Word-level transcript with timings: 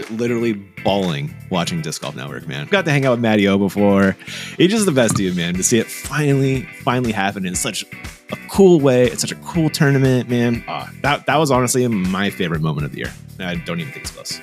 Literally 0.00 0.54
bawling 0.84 1.34
watching 1.50 1.80
Disc 1.82 2.02
Golf 2.02 2.16
Network, 2.16 2.46
man. 2.46 2.66
Got 2.66 2.84
to 2.86 2.90
hang 2.90 3.04
out 3.04 3.12
with 3.12 3.20
Matty 3.20 3.46
O 3.48 3.58
before. 3.58 4.16
He's 4.56 4.70
just 4.70 4.86
the 4.86 4.92
best 4.92 5.16
dude, 5.16 5.36
man. 5.36 5.54
To 5.54 5.62
see 5.62 5.78
it 5.78 5.86
finally, 5.86 6.62
finally 6.82 7.12
happen 7.12 7.46
in 7.46 7.54
such 7.54 7.84
a 8.32 8.36
cool 8.48 8.80
way. 8.80 9.04
It's 9.06 9.20
such 9.20 9.32
a 9.32 9.36
cool 9.36 9.70
tournament, 9.70 10.28
man. 10.28 10.64
Uh, 10.66 10.88
that 11.02 11.26
that 11.26 11.36
was 11.36 11.50
honestly 11.50 11.86
my 11.86 12.30
favorite 12.30 12.62
moment 12.62 12.86
of 12.86 12.92
the 12.92 12.98
year. 12.98 13.12
I 13.38 13.56
don't 13.56 13.80
even 13.80 13.92
think 13.92 14.04
it's 14.04 14.12
close. 14.12 14.40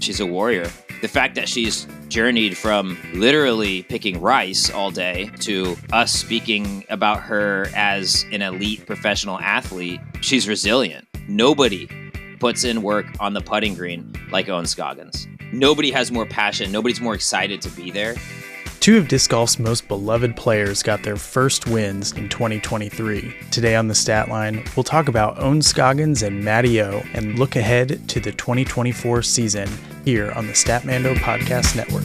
She's 0.00 0.20
a 0.20 0.26
warrior. 0.26 0.68
The 1.00 1.08
fact 1.08 1.34
that 1.34 1.48
she's 1.48 1.86
journeyed 2.08 2.56
from 2.56 2.96
literally 3.14 3.82
picking 3.82 4.20
rice 4.20 4.70
all 4.70 4.90
day 4.90 5.30
to 5.40 5.76
us 5.92 6.12
speaking 6.12 6.84
about 6.90 7.20
her 7.22 7.68
as 7.74 8.24
an 8.30 8.42
elite 8.42 8.86
professional 8.86 9.38
athlete, 9.40 10.00
she's 10.20 10.48
resilient. 10.48 11.08
Nobody 11.28 11.88
puts 12.42 12.64
in 12.64 12.82
work 12.82 13.06
on 13.20 13.34
the 13.34 13.40
putting 13.40 13.72
green 13.72 14.12
like 14.32 14.48
Ohn 14.48 14.66
Scoggins. 14.66 15.28
Nobody 15.52 15.92
has 15.92 16.10
more 16.10 16.26
passion. 16.26 16.72
Nobody's 16.72 17.00
more 17.00 17.14
excited 17.14 17.62
to 17.62 17.68
be 17.68 17.92
there. 17.92 18.16
Two 18.80 18.98
of 18.98 19.06
disc 19.06 19.30
golf's 19.30 19.60
most 19.60 19.86
beloved 19.86 20.34
players 20.34 20.82
got 20.82 21.04
their 21.04 21.14
first 21.14 21.68
wins 21.68 22.10
in 22.10 22.28
2023. 22.28 23.32
Today 23.52 23.76
on 23.76 23.86
the 23.86 23.94
stat 23.94 24.28
line, 24.28 24.64
we'll 24.76 24.82
talk 24.82 25.06
about 25.06 25.38
Ohn 25.38 25.62
Scoggins 25.62 26.24
and 26.24 26.44
Matty 26.44 26.82
O 26.82 27.04
and 27.14 27.38
look 27.38 27.54
ahead 27.54 28.08
to 28.08 28.18
the 28.18 28.32
2024 28.32 29.22
season 29.22 29.68
here 30.04 30.32
on 30.32 30.48
the 30.48 30.52
Statmando 30.52 31.14
Podcast 31.14 31.76
Network. 31.76 32.02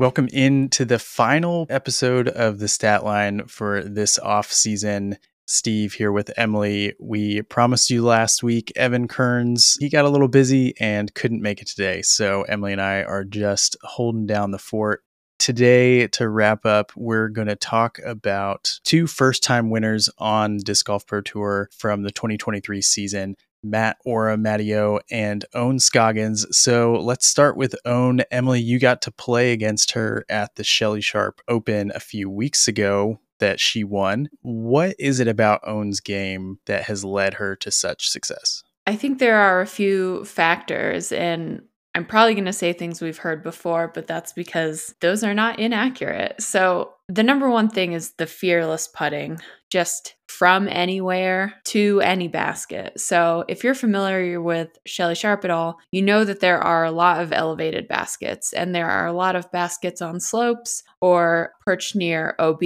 Welcome 0.00 0.26
into 0.32 0.84
the 0.84 0.98
final 0.98 1.68
episode 1.70 2.26
of 2.26 2.58
the 2.58 2.66
stat 2.66 3.04
line 3.04 3.46
for 3.46 3.84
this 3.84 4.18
off 4.18 4.52
season. 4.52 5.18
Steve 5.48 5.94
here 5.94 6.12
with 6.12 6.30
Emily. 6.36 6.94
We 7.00 7.40
promised 7.42 7.88
you 7.88 8.04
last 8.04 8.42
week 8.42 8.70
Evan 8.76 9.08
Kearns. 9.08 9.76
He 9.80 9.88
got 9.88 10.04
a 10.04 10.10
little 10.10 10.28
busy 10.28 10.74
and 10.78 11.12
couldn't 11.14 11.40
make 11.40 11.62
it 11.62 11.68
today. 11.68 12.02
So 12.02 12.42
Emily 12.42 12.72
and 12.72 12.82
I 12.82 13.02
are 13.02 13.24
just 13.24 13.76
holding 13.82 14.26
down 14.26 14.50
the 14.50 14.58
fort. 14.58 15.02
Today, 15.38 16.08
to 16.08 16.28
wrap 16.28 16.66
up, 16.66 16.92
we're 16.96 17.28
going 17.28 17.48
to 17.48 17.56
talk 17.56 17.98
about 18.04 18.72
two 18.84 19.06
first 19.06 19.42
time 19.42 19.70
winners 19.70 20.10
on 20.18 20.58
Disc 20.58 20.84
Golf 20.84 21.06
Pro 21.06 21.22
Tour 21.22 21.70
from 21.76 22.02
the 22.02 22.10
2023 22.10 22.82
season. 22.82 23.36
Matt 23.62 23.96
Orum, 24.06 24.40
Matty 24.40 24.74
O, 24.76 25.00
and 25.10 25.44
Ohn 25.54 25.78
Scoggins. 25.78 26.46
So 26.56 26.94
let's 26.94 27.26
start 27.26 27.56
with 27.56 27.74
Ohn. 27.84 28.22
Emily, 28.30 28.60
you 28.60 28.78
got 28.78 29.02
to 29.02 29.10
play 29.10 29.52
against 29.52 29.92
her 29.92 30.24
at 30.28 30.54
the 30.56 30.64
Shelly 30.64 31.00
Sharp 31.00 31.40
Open 31.48 31.90
a 31.94 32.00
few 32.00 32.28
weeks 32.28 32.68
ago 32.68 33.18
that 33.38 33.60
she 33.60 33.84
won. 33.84 34.28
What 34.42 34.96
is 34.98 35.20
it 35.20 35.28
about 35.28 35.62
Ohn's 35.66 36.00
game 36.00 36.58
that 36.66 36.84
has 36.84 37.04
led 37.04 37.34
her 37.34 37.56
to 37.56 37.70
such 37.70 38.08
success? 38.08 38.62
I 38.86 38.96
think 38.96 39.18
there 39.18 39.36
are 39.36 39.60
a 39.60 39.66
few 39.66 40.24
factors, 40.24 41.12
and 41.12 41.62
I'm 41.94 42.06
probably 42.06 42.34
going 42.34 42.46
to 42.46 42.52
say 42.52 42.72
things 42.72 43.00
we've 43.00 43.18
heard 43.18 43.42
before, 43.42 43.90
but 43.94 44.06
that's 44.06 44.32
because 44.32 44.94
those 45.00 45.22
are 45.22 45.34
not 45.34 45.58
inaccurate. 45.58 46.40
So, 46.40 46.94
the 47.08 47.22
number 47.22 47.50
one 47.50 47.68
thing 47.68 47.92
is 47.92 48.12
the 48.12 48.26
fearless 48.26 48.88
putting, 48.88 49.40
just 49.70 50.14
from 50.28 50.68
anywhere 50.68 51.54
to 51.64 52.00
any 52.02 52.28
basket. 52.28 53.00
So, 53.00 53.44
if 53.48 53.64
you're 53.64 53.74
familiar 53.74 54.40
with 54.40 54.68
Shelly 54.86 55.14
Sharp 55.14 55.44
at 55.44 55.50
all, 55.50 55.78
you 55.90 56.02
know 56.02 56.24
that 56.24 56.40
there 56.40 56.60
are 56.60 56.84
a 56.84 56.92
lot 56.92 57.20
of 57.20 57.32
elevated 57.32 57.88
baskets, 57.88 58.52
and 58.52 58.74
there 58.74 58.88
are 58.88 59.06
a 59.06 59.12
lot 59.12 59.36
of 59.36 59.50
baskets 59.50 60.00
on 60.00 60.20
slopes 60.20 60.82
or 61.00 61.52
perched 61.64 61.96
near 61.96 62.34
OB 62.38 62.62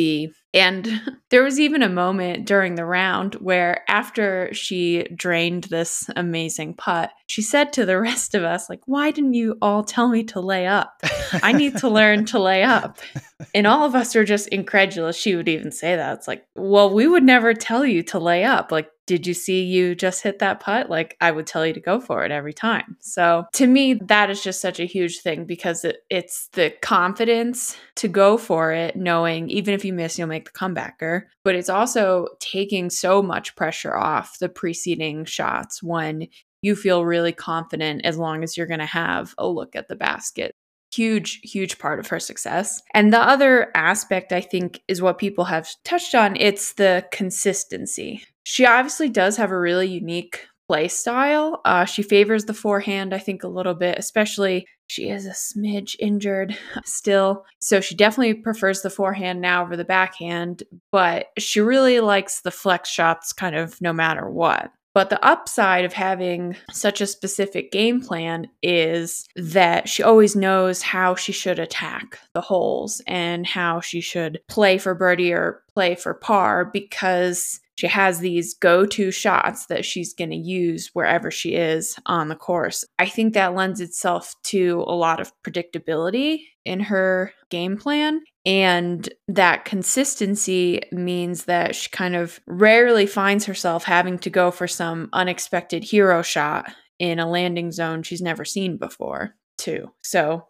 and 0.55 1.01
there 1.31 1.43
was 1.43 1.59
even 1.59 1.83
a 1.83 1.89
moment 1.89 2.47
during 2.47 2.75
the 2.75 2.85
round 2.85 3.35
where 3.37 3.85
after 3.89 4.53
she 4.53 5.05
drained 5.15 5.65
this 5.65 6.09
amazing 6.17 6.75
putt, 6.75 7.11
she 7.27 7.43
said 7.43 7.73
to 7.73 7.87
the 7.87 7.99
rest 8.01 8.35
of 8.35 8.45
us 8.45 8.69
like, 8.69 8.81
"Why 8.87 9.11
didn't 9.11 9.35
you 9.35 9.57
all 9.63 9.85
tell 9.85 10.09
me 10.09 10.25
to 10.25 10.41
lay 10.41 10.67
up? 10.67 11.01
I 11.43 11.53
need 11.53 11.79
to 11.79 11.89
learn 11.89 12.27
to 12.27 12.39
lay 12.39 12.63
up." 12.63 12.99
And 13.55 13.67
all 13.67 13.85
of 13.85 13.95
us 13.95 14.15
are 14.17 14.25
just 14.25 14.49
incredulous 14.49 15.17
she 15.17 15.37
would 15.37 15.49
even 15.49 15.71
say 15.71 15.97
that. 15.97 16.19
It's 16.19 16.29
like, 16.29 16.45
"Well, 16.55 16.93
we 16.93 17.07
would 17.07 17.25
never 17.25 17.55
tell 17.55 17.85
you 17.85 18.03
to 18.05 18.19
lay 18.19 18.45
up. 18.45 18.73
Like 18.73 18.91
did 19.07 19.27
you 19.27 19.35
see 19.35 19.65
you 19.65 19.95
just 19.95 20.23
hit 20.23 20.39
that 20.39 20.61
putt? 20.61 20.89
Like 20.89 21.17
I 21.21 21.31
would 21.33 21.47
tell 21.47 21.67
you 21.67 21.73
to 21.73 21.81
go 21.81 22.01
for 22.01 22.25
it 22.25 22.31
every 22.31 22.53
time. 22.53 22.97
So 23.01 23.45
to 23.55 23.67
me, 23.67 23.95
that 24.07 24.31
is 24.31 24.43
just 24.43 24.61
such 24.61 24.79
a 24.79 24.85
huge 24.85 25.21
thing 25.21 25.45
because 25.45 25.85
it, 25.85 25.99
it's 26.09 26.49
the 26.53 26.73
confidence 26.81 27.77
to 27.97 28.09
go 28.09 28.39
for 28.39 28.73
it, 28.73 28.97
knowing 28.97 29.51
even 29.51 29.75
if 29.75 29.85
you 29.85 29.93
miss, 29.93 30.19
you'll 30.19 30.29
make 30.29 30.45
the 30.45 30.59
comebacker. 30.59 31.23
But 31.45 31.57
it's 31.57 31.69
also 31.69 32.29
taking 32.39 32.91
so 32.91 33.23
much 33.23 33.57
pressure 33.57 33.97
off 33.97 34.39
the 34.39 34.49
preceding 34.49 35.25
shots 35.25 35.83
when 35.83 36.29
you 36.63 36.77
feel 36.77 37.05
really 37.05 37.33
confident 37.33 38.03
as 38.05 38.17
long 38.17 38.45
as 38.45 38.57
you're 38.57 38.69
going 38.69 38.79
to 38.79 38.87
have 38.87 39.35
a 39.37 39.49
look 39.49 39.75
at 39.75 39.89
the 39.89 39.97
basket 39.97 40.55
huge, 40.93 41.41
huge 41.43 41.79
part 41.79 41.99
of 41.99 42.07
her 42.09 42.21
success. 42.21 42.83
And 42.95 43.13
the 43.13 43.21
other 43.21 43.71
aspect, 43.75 44.33
I 44.33 44.41
think, 44.41 44.81
is 44.89 45.03
what 45.03 45.19
people 45.19 45.45
have 45.45 45.69
touched 45.85 46.15
on 46.15 46.37
it's 46.37 46.75
the 46.75 47.07
consistency. 47.13 48.25
She 48.45 48.67
obviously 48.67 49.09
does 49.09 49.37
have 49.37 49.51
a 49.51 49.59
really 49.59 49.89
unique 49.89 50.47
play 50.69 50.89
style. 50.89 51.61
Uh, 51.65 51.85
she 51.85 52.03
favors 52.03 52.45
the 52.45 52.55
forehand, 52.55 53.15
I 53.15 53.19
think, 53.19 53.43
a 53.43 53.49
little 53.49 53.75
bit, 53.75 53.99
especially 53.99 54.67
she 54.87 55.09
is 55.09 55.27
a 55.27 55.31
smidge 55.31 55.97
injured 55.99 56.57
still. 56.85 57.45
So 57.61 57.81
she 57.81 57.95
definitely 57.95 58.35
prefers 58.35 58.83
the 58.83 58.91
forehand 58.91 59.41
now 59.41 59.63
over 59.63 59.77
the 59.77 59.85
backhand, 59.85 60.63
but 60.91 61.27
she 61.39 61.61
really 61.61 62.01
likes 62.01 62.41
the 62.41 62.51
flex 62.51 62.91
shots 62.91 63.33
kind 63.33 63.57
of 63.57 63.81
no 63.81 63.93
matter 63.93 64.29
what. 64.29 64.71
But 64.95 65.09
the 65.09 65.25
upside 65.25 65.85
of 65.85 65.95
having 65.95 66.57
such 66.71 67.01
a 67.01 67.07
specific 67.07 67.73
game 67.73 68.01
plan 68.03 68.49
is 68.63 69.27
that 69.37 69.89
she 69.89 70.03
always 70.03 70.37
knows 70.37 70.83
how 70.83 71.15
she 71.15 71.33
should 71.33 71.59
attack 71.59 72.19
the 72.35 72.43
holes 72.43 73.01
and 73.07 73.47
how 73.47 73.81
she 73.81 74.01
should 74.01 74.41
play 74.49 74.77
for 74.77 74.95
birdie 74.95 75.33
or 75.33 75.63
play 75.75 75.95
for 75.95 76.13
par 76.13 76.67
because 76.67 77.61
she 77.77 77.87
has 77.87 78.19
these 78.19 78.55
go 78.55 78.85
to 78.85 79.11
shots 79.11 79.67
that 79.67 79.85
she's 79.85 80.13
going 80.13 80.31
to 80.31 80.37
use 80.37 80.91
wherever 80.93 81.31
she 81.31 81.55
is 81.55 81.97
on 82.07 82.29
the 82.29 82.37
course. 82.37 82.85
I 82.99 83.07
think 83.07 83.33
that 83.33 83.55
lends 83.55 83.81
itself 83.81 84.35
to 84.45 84.85
a 84.87 84.95
lot 84.95 85.21
of 85.21 85.33
predictability 85.43 86.43
in 86.65 86.81
her 86.81 87.33
game 87.51 87.79
plan. 87.79 88.21
And 88.45 89.09
that 89.29 89.65
consistency 89.65 90.83
means 90.91 91.45
that 91.45 91.77
she 91.77 91.89
kind 91.91 92.17
of 92.17 92.41
rarely 92.47 93.07
finds 93.07 93.45
herself 93.45 93.85
having 93.85 94.19
to 94.21 94.31
go 94.31 94.51
for 94.51 94.67
some 94.67 95.09
unexpected 95.13 95.85
hero 95.85 96.23
shot 96.23 96.73
in 96.99 97.19
a 97.19 97.29
landing 97.29 97.71
zone 97.71 98.03
she's 98.03 98.21
never 98.21 98.45
seen 98.45 98.77
before, 98.77 99.35
too. 99.59 99.93
So, 100.03 100.49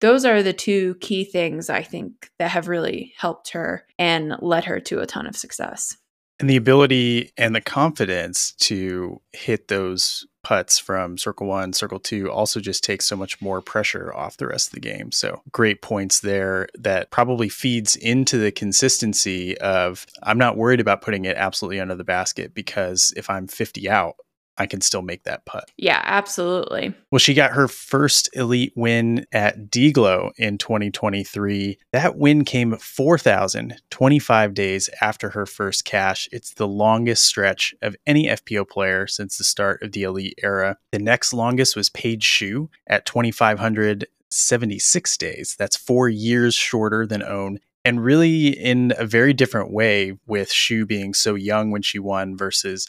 those 0.00 0.24
are 0.24 0.42
the 0.42 0.52
two 0.52 0.94
key 1.00 1.24
things 1.24 1.68
I 1.68 1.82
think 1.82 2.30
that 2.38 2.52
have 2.52 2.68
really 2.68 3.12
helped 3.16 3.50
her 3.50 3.84
and 3.98 4.36
led 4.40 4.64
her 4.64 4.78
to 4.80 5.00
a 5.00 5.06
ton 5.06 5.26
of 5.26 5.36
success. 5.36 5.96
And 6.38 6.48
the 6.48 6.56
ability 6.56 7.32
and 7.36 7.54
the 7.54 7.60
confidence 7.60 8.52
to 8.60 9.20
hit 9.32 9.66
those 9.66 10.24
putts 10.48 10.78
from 10.78 11.18
circle 11.18 11.46
one, 11.46 11.74
circle 11.74 12.00
two 12.00 12.30
also 12.30 12.58
just 12.58 12.82
takes 12.82 13.04
so 13.04 13.14
much 13.14 13.38
more 13.42 13.60
pressure 13.60 14.14
off 14.14 14.38
the 14.38 14.46
rest 14.46 14.68
of 14.68 14.72
the 14.72 14.80
game. 14.80 15.12
So 15.12 15.42
great 15.52 15.82
points 15.82 16.20
there 16.20 16.68
that 16.78 17.10
probably 17.10 17.50
feeds 17.50 17.96
into 17.96 18.38
the 18.38 18.50
consistency 18.50 19.58
of 19.58 20.06
I'm 20.22 20.38
not 20.38 20.56
worried 20.56 20.80
about 20.80 21.02
putting 21.02 21.26
it 21.26 21.36
absolutely 21.36 21.80
under 21.80 21.94
the 21.94 22.02
basket 22.02 22.54
because 22.54 23.12
if 23.14 23.28
I'm 23.28 23.46
50 23.46 23.90
out, 23.90 24.14
I 24.58 24.66
can 24.66 24.80
still 24.80 25.02
make 25.02 25.24
that 25.24 25.44
putt. 25.46 25.70
Yeah, 25.76 26.00
absolutely. 26.04 26.94
Well, 27.10 27.18
she 27.18 27.34
got 27.34 27.50
her 27.52 27.66
first 27.68 28.30
elite 28.34 28.72
win 28.76 29.26
at 29.32 29.70
DGLO 29.70 30.30
in 30.36 30.58
2023. 30.58 31.78
That 31.92 32.16
win 32.16 32.44
came 32.44 32.76
4,025 32.76 34.54
days 34.54 34.90
after 35.00 35.30
her 35.30 35.46
first 35.46 35.84
cash. 35.84 36.28
It's 36.32 36.54
the 36.54 36.68
longest 36.68 37.24
stretch 37.24 37.74
of 37.82 37.96
any 38.06 38.26
FPO 38.26 38.68
player 38.68 39.06
since 39.06 39.38
the 39.38 39.44
start 39.44 39.82
of 39.82 39.92
the 39.92 40.02
elite 40.02 40.38
era. 40.42 40.76
The 40.92 40.98
next 40.98 41.32
longest 41.32 41.76
was 41.76 41.90
Paige 41.90 42.24
Shue 42.24 42.70
at 42.86 43.06
2,576 43.06 45.16
days. 45.16 45.56
That's 45.58 45.76
four 45.76 46.08
years 46.08 46.54
shorter 46.54 47.06
than 47.06 47.22
Ohn 47.22 47.60
and 47.84 48.04
really 48.04 48.48
in 48.48 48.92
a 48.98 49.06
very 49.06 49.32
different 49.32 49.72
way 49.72 50.18
with 50.26 50.52
Shue 50.52 50.84
being 50.84 51.14
so 51.14 51.34
young 51.34 51.70
when 51.70 51.80
she 51.80 51.98
won 51.98 52.36
versus 52.36 52.86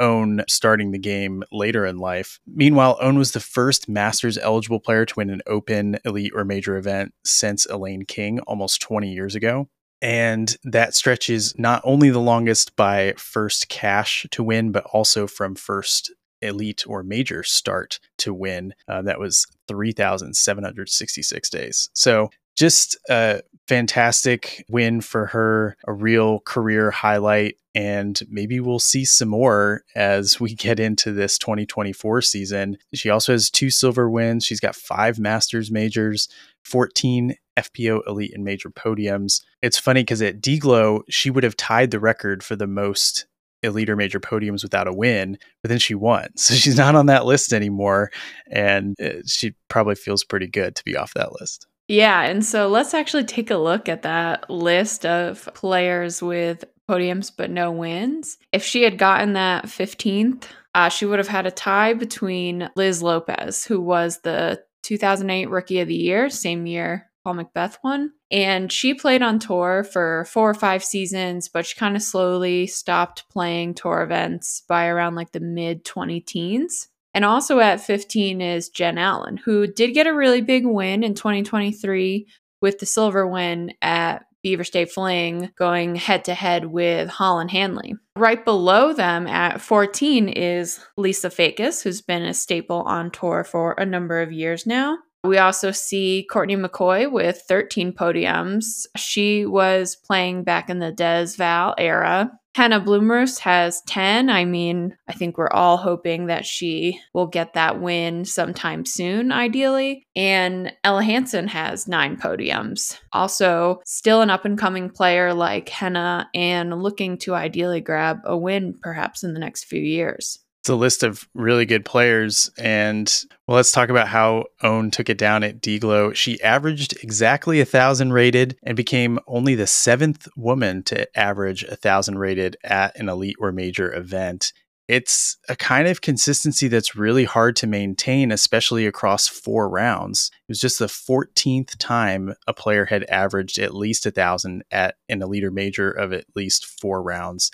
Ohn 0.00 0.42
starting 0.48 0.90
the 0.90 0.98
game 0.98 1.44
later 1.52 1.86
in 1.86 1.98
life. 1.98 2.40
Meanwhile, 2.46 2.98
Ohn 3.00 3.18
was 3.18 3.32
the 3.32 3.40
first 3.40 3.88
Masters 3.88 4.38
eligible 4.38 4.80
player 4.80 5.04
to 5.04 5.14
win 5.16 5.30
an 5.30 5.42
Open, 5.46 5.98
Elite, 6.04 6.32
or 6.34 6.44
Major 6.44 6.76
event 6.76 7.12
since 7.24 7.66
Elaine 7.66 8.04
King 8.04 8.40
almost 8.40 8.80
20 8.80 9.12
years 9.12 9.34
ago. 9.34 9.68
And 10.02 10.56
that 10.64 10.94
stretches 10.94 11.54
not 11.58 11.82
only 11.84 12.08
the 12.10 12.20
longest 12.20 12.74
by 12.74 13.14
first 13.18 13.68
cash 13.68 14.26
to 14.30 14.42
win, 14.42 14.72
but 14.72 14.84
also 14.92 15.26
from 15.26 15.54
first 15.54 16.10
elite 16.42 16.84
or 16.86 17.02
major 17.02 17.42
start 17.42 18.00
to 18.18 18.32
win. 18.32 18.74
Uh, 18.88 19.02
that 19.02 19.20
was 19.20 19.46
3,766 19.68 21.50
days. 21.50 21.90
So 21.92 22.30
just 22.60 22.98
a 23.08 23.40
fantastic 23.66 24.66
win 24.68 25.00
for 25.00 25.24
her, 25.26 25.78
a 25.86 25.94
real 25.94 26.40
career 26.40 26.90
highlight. 26.90 27.56
And 27.74 28.20
maybe 28.28 28.60
we'll 28.60 28.80
see 28.80 29.06
some 29.06 29.30
more 29.30 29.82
as 29.94 30.38
we 30.38 30.54
get 30.66 30.78
into 30.78 31.10
this 31.10 31.38
2024 31.38 32.20
season. 32.20 32.76
She 32.92 33.08
also 33.08 33.32
has 33.32 33.48
two 33.48 33.70
silver 33.70 34.10
wins. 34.10 34.44
She's 34.44 34.60
got 34.60 34.76
five 34.76 35.18
Masters 35.18 35.70
majors, 35.70 36.28
14 36.64 37.34
FPO 37.56 38.06
Elite 38.06 38.34
and 38.34 38.44
Major 38.44 38.68
podiums. 38.68 39.40
It's 39.62 39.78
funny 39.78 40.02
because 40.02 40.20
at 40.20 40.42
DGLO, 40.42 41.00
she 41.08 41.30
would 41.30 41.44
have 41.44 41.56
tied 41.56 41.92
the 41.92 42.00
record 42.00 42.42
for 42.42 42.56
the 42.56 42.66
most 42.66 43.24
elite 43.62 43.88
or 43.88 43.96
major 43.96 44.20
podiums 44.20 44.62
without 44.62 44.88
a 44.88 44.92
win, 44.92 45.38
but 45.62 45.70
then 45.70 45.78
she 45.78 45.94
won. 45.94 46.28
So 46.36 46.54
she's 46.54 46.76
not 46.76 46.94
on 46.94 47.06
that 47.06 47.24
list 47.24 47.54
anymore. 47.54 48.10
And 48.50 49.00
uh, 49.00 49.22
she 49.26 49.54
probably 49.68 49.94
feels 49.94 50.24
pretty 50.24 50.48
good 50.48 50.76
to 50.76 50.84
be 50.84 50.96
off 50.96 51.14
that 51.14 51.32
list. 51.40 51.66
Yeah. 51.90 52.22
And 52.22 52.44
so 52.44 52.68
let's 52.68 52.94
actually 52.94 53.24
take 53.24 53.50
a 53.50 53.56
look 53.56 53.88
at 53.88 54.02
that 54.02 54.48
list 54.48 55.04
of 55.04 55.48
players 55.54 56.22
with 56.22 56.64
podiums 56.88 57.32
but 57.36 57.50
no 57.50 57.72
wins. 57.72 58.38
If 58.52 58.64
she 58.64 58.84
had 58.84 58.96
gotten 58.96 59.32
that 59.32 59.64
15th, 59.64 60.44
uh, 60.72 60.88
she 60.88 61.04
would 61.04 61.18
have 61.18 61.26
had 61.26 61.46
a 61.46 61.50
tie 61.50 61.94
between 61.94 62.70
Liz 62.76 63.02
Lopez, 63.02 63.64
who 63.64 63.80
was 63.80 64.20
the 64.20 64.62
2008 64.82 65.46
Rookie 65.46 65.80
of 65.80 65.88
the 65.88 65.96
Year, 65.96 66.30
same 66.30 66.64
year 66.64 67.10
Paul 67.24 67.34
McBeth 67.34 67.78
won. 67.82 68.12
And 68.30 68.70
she 68.70 68.94
played 68.94 69.20
on 69.20 69.40
tour 69.40 69.82
for 69.82 70.26
four 70.26 70.48
or 70.48 70.54
five 70.54 70.84
seasons, 70.84 71.48
but 71.48 71.66
she 71.66 71.76
kind 71.76 71.96
of 71.96 72.02
slowly 72.02 72.68
stopped 72.68 73.28
playing 73.28 73.74
tour 73.74 74.02
events 74.02 74.62
by 74.68 74.86
around 74.86 75.16
like 75.16 75.32
the 75.32 75.40
mid 75.40 75.84
20 75.84 76.20
teens. 76.20 76.86
And 77.14 77.24
also 77.24 77.58
at 77.58 77.80
15 77.80 78.40
is 78.40 78.68
Jen 78.68 78.98
Allen, 78.98 79.36
who 79.36 79.66
did 79.66 79.94
get 79.94 80.06
a 80.06 80.14
really 80.14 80.40
big 80.40 80.64
win 80.66 81.02
in 81.02 81.14
2023 81.14 82.26
with 82.60 82.78
the 82.78 82.86
silver 82.86 83.26
win 83.26 83.72
at 83.82 84.24
Beaver 84.42 84.64
State 84.64 84.90
Fling 84.90 85.50
going 85.56 85.96
head 85.96 86.24
to 86.24 86.34
head 86.34 86.66
with 86.66 87.08
Holyn 87.08 87.48
Handley. 87.48 87.94
Right 88.16 88.42
below 88.44 88.92
them 88.92 89.26
at 89.26 89.60
14 89.60 90.28
is 90.28 90.80
Lisa 90.96 91.28
Fajkus, 91.28 91.82
who's 91.82 92.00
been 92.00 92.22
a 92.22 92.34
staple 92.34 92.82
on 92.82 93.10
tour 93.10 93.44
for 93.44 93.72
a 93.72 93.84
number 93.84 94.20
of 94.22 94.32
years 94.32 94.66
now. 94.66 94.98
We 95.22 95.36
also 95.36 95.70
see 95.70 96.26
Courtney 96.30 96.56
McCoy 96.56 97.10
with 97.10 97.42
13 97.46 97.92
podiums. 97.92 98.86
She 98.96 99.44
was 99.44 99.94
playing 99.94 100.44
back 100.44 100.70
in 100.70 100.78
the 100.78 100.92
Des 100.92 101.36
Val 101.36 101.74
era. 101.76 102.30
Henna 102.54 102.80
Blomroos 102.80 103.38
has 103.40 103.80
10. 103.86 104.28
I 104.28 104.44
mean, 104.44 104.96
I 105.08 105.12
think 105.12 105.38
we're 105.38 105.50
all 105.50 105.76
hoping 105.76 106.26
that 106.26 106.44
she 106.44 107.00
will 107.14 107.26
get 107.26 107.54
that 107.54 107.80
win 107.80 108.24
sometime 108.24 108.84
soon, 108.84 109.30
ideally. 109.30 110.06
And 110.16 110.72
Ella 110.82 111.04
Hansen 111.04 111.48
has 111.48 111.86
nine 111.86 112.16
podiums. 112.16 112.98
Also, 113.12 113.80
still 113.86 114.20
an 114.20 114.30
up 114.30 114.44
and 114.44 114.58
coming 114.58 114.90
player 114.90 115.32
like 115.32 115.68
Henna 115.68 116.28
and 116.34 116.82
looking 116.82 117.18
to 117.18 117.34
ideally 117.34 117.80
grab 117.80 118.18
a 118.24 118.36
win 118.36 118.74
perhaps 118.80 119.22
in 119.22 119.32
the 119.32 119.40
next 119.40 119.64
few 119.64 119.80
years. 119.80 120.40
It's 120.60 120.68
a 120.68 120.74
list 120.74 121.02
of 121.02 121.26
really 121.34 121.64
good 121.64 121.86
players. 121.86 122.50
And 122.58 123.10
well, 123.46 123.56
let's 123.56 123.72
talk 123.72 123.88
about 123.88 124.08
how 124.08 124.44
Ohn 124.62 124.90
took 124.90 125.08
it 125.08 125.16
down 125.16 125.42
at 125.42 125.62
DGLO. 125.62 126.14
She 126.14 126.42
averaged 126.42 127.02
exactly 127.02 127.60
a 127.60 127.64
thousand 127.64 128.12
rated 128.12 128.58
and 128.62 128.76
became 128.76 129.18
only 129.26 129.54
the 129.54 129.66
seventh 129.66 130.28
woman 130.36 130.82
to 130.84 131.18
average 131.18 131.64
a 131.64 131.76
thousand 131.76 132.18
rated 132.18 132.58
at 132.62 132.94
an 132.98 133.08
elite 133.08 133.36
or 133.40 133.52
major 133.52 133.94
event. 133.94 134.52
It's 134.86 135.38
a 135.48 135.56
kind 135.56 135.86
of 135.88 136.00
consistency 136.02 136.68
that's 136.68 136.96
really 136.96 137.24
hard 137.24 137.56
to 137.56 137.66
maintain, 137.66 138.32
especially 138.32 138.86
across 138.86 139.28
four 139.28 139.68
rounds. 139.68 140.30
It 140.34 140.50
was 140.50 140.60
just 140.60 140.80
the 140.80 140.86
14th 140.86 141.78
time 141.78 142.34
a 142.46 142.52
player 142.52 142.86
had 142.86 143.04
averaged 143.04 143.58
at 143.58 143.72
least 143.72 144.04
a 144.04 144.10
thousand 144.10 144.64
at 144.70 144.96
an 145.08 145.22
elite 145.22 145.44
or 145.44 145.52
major 145.52 145.90
of 145.90 146.12
at 146.12 146.24
least 146.34 146.66
four 146.66 147.02
rounds. 147.02 147.50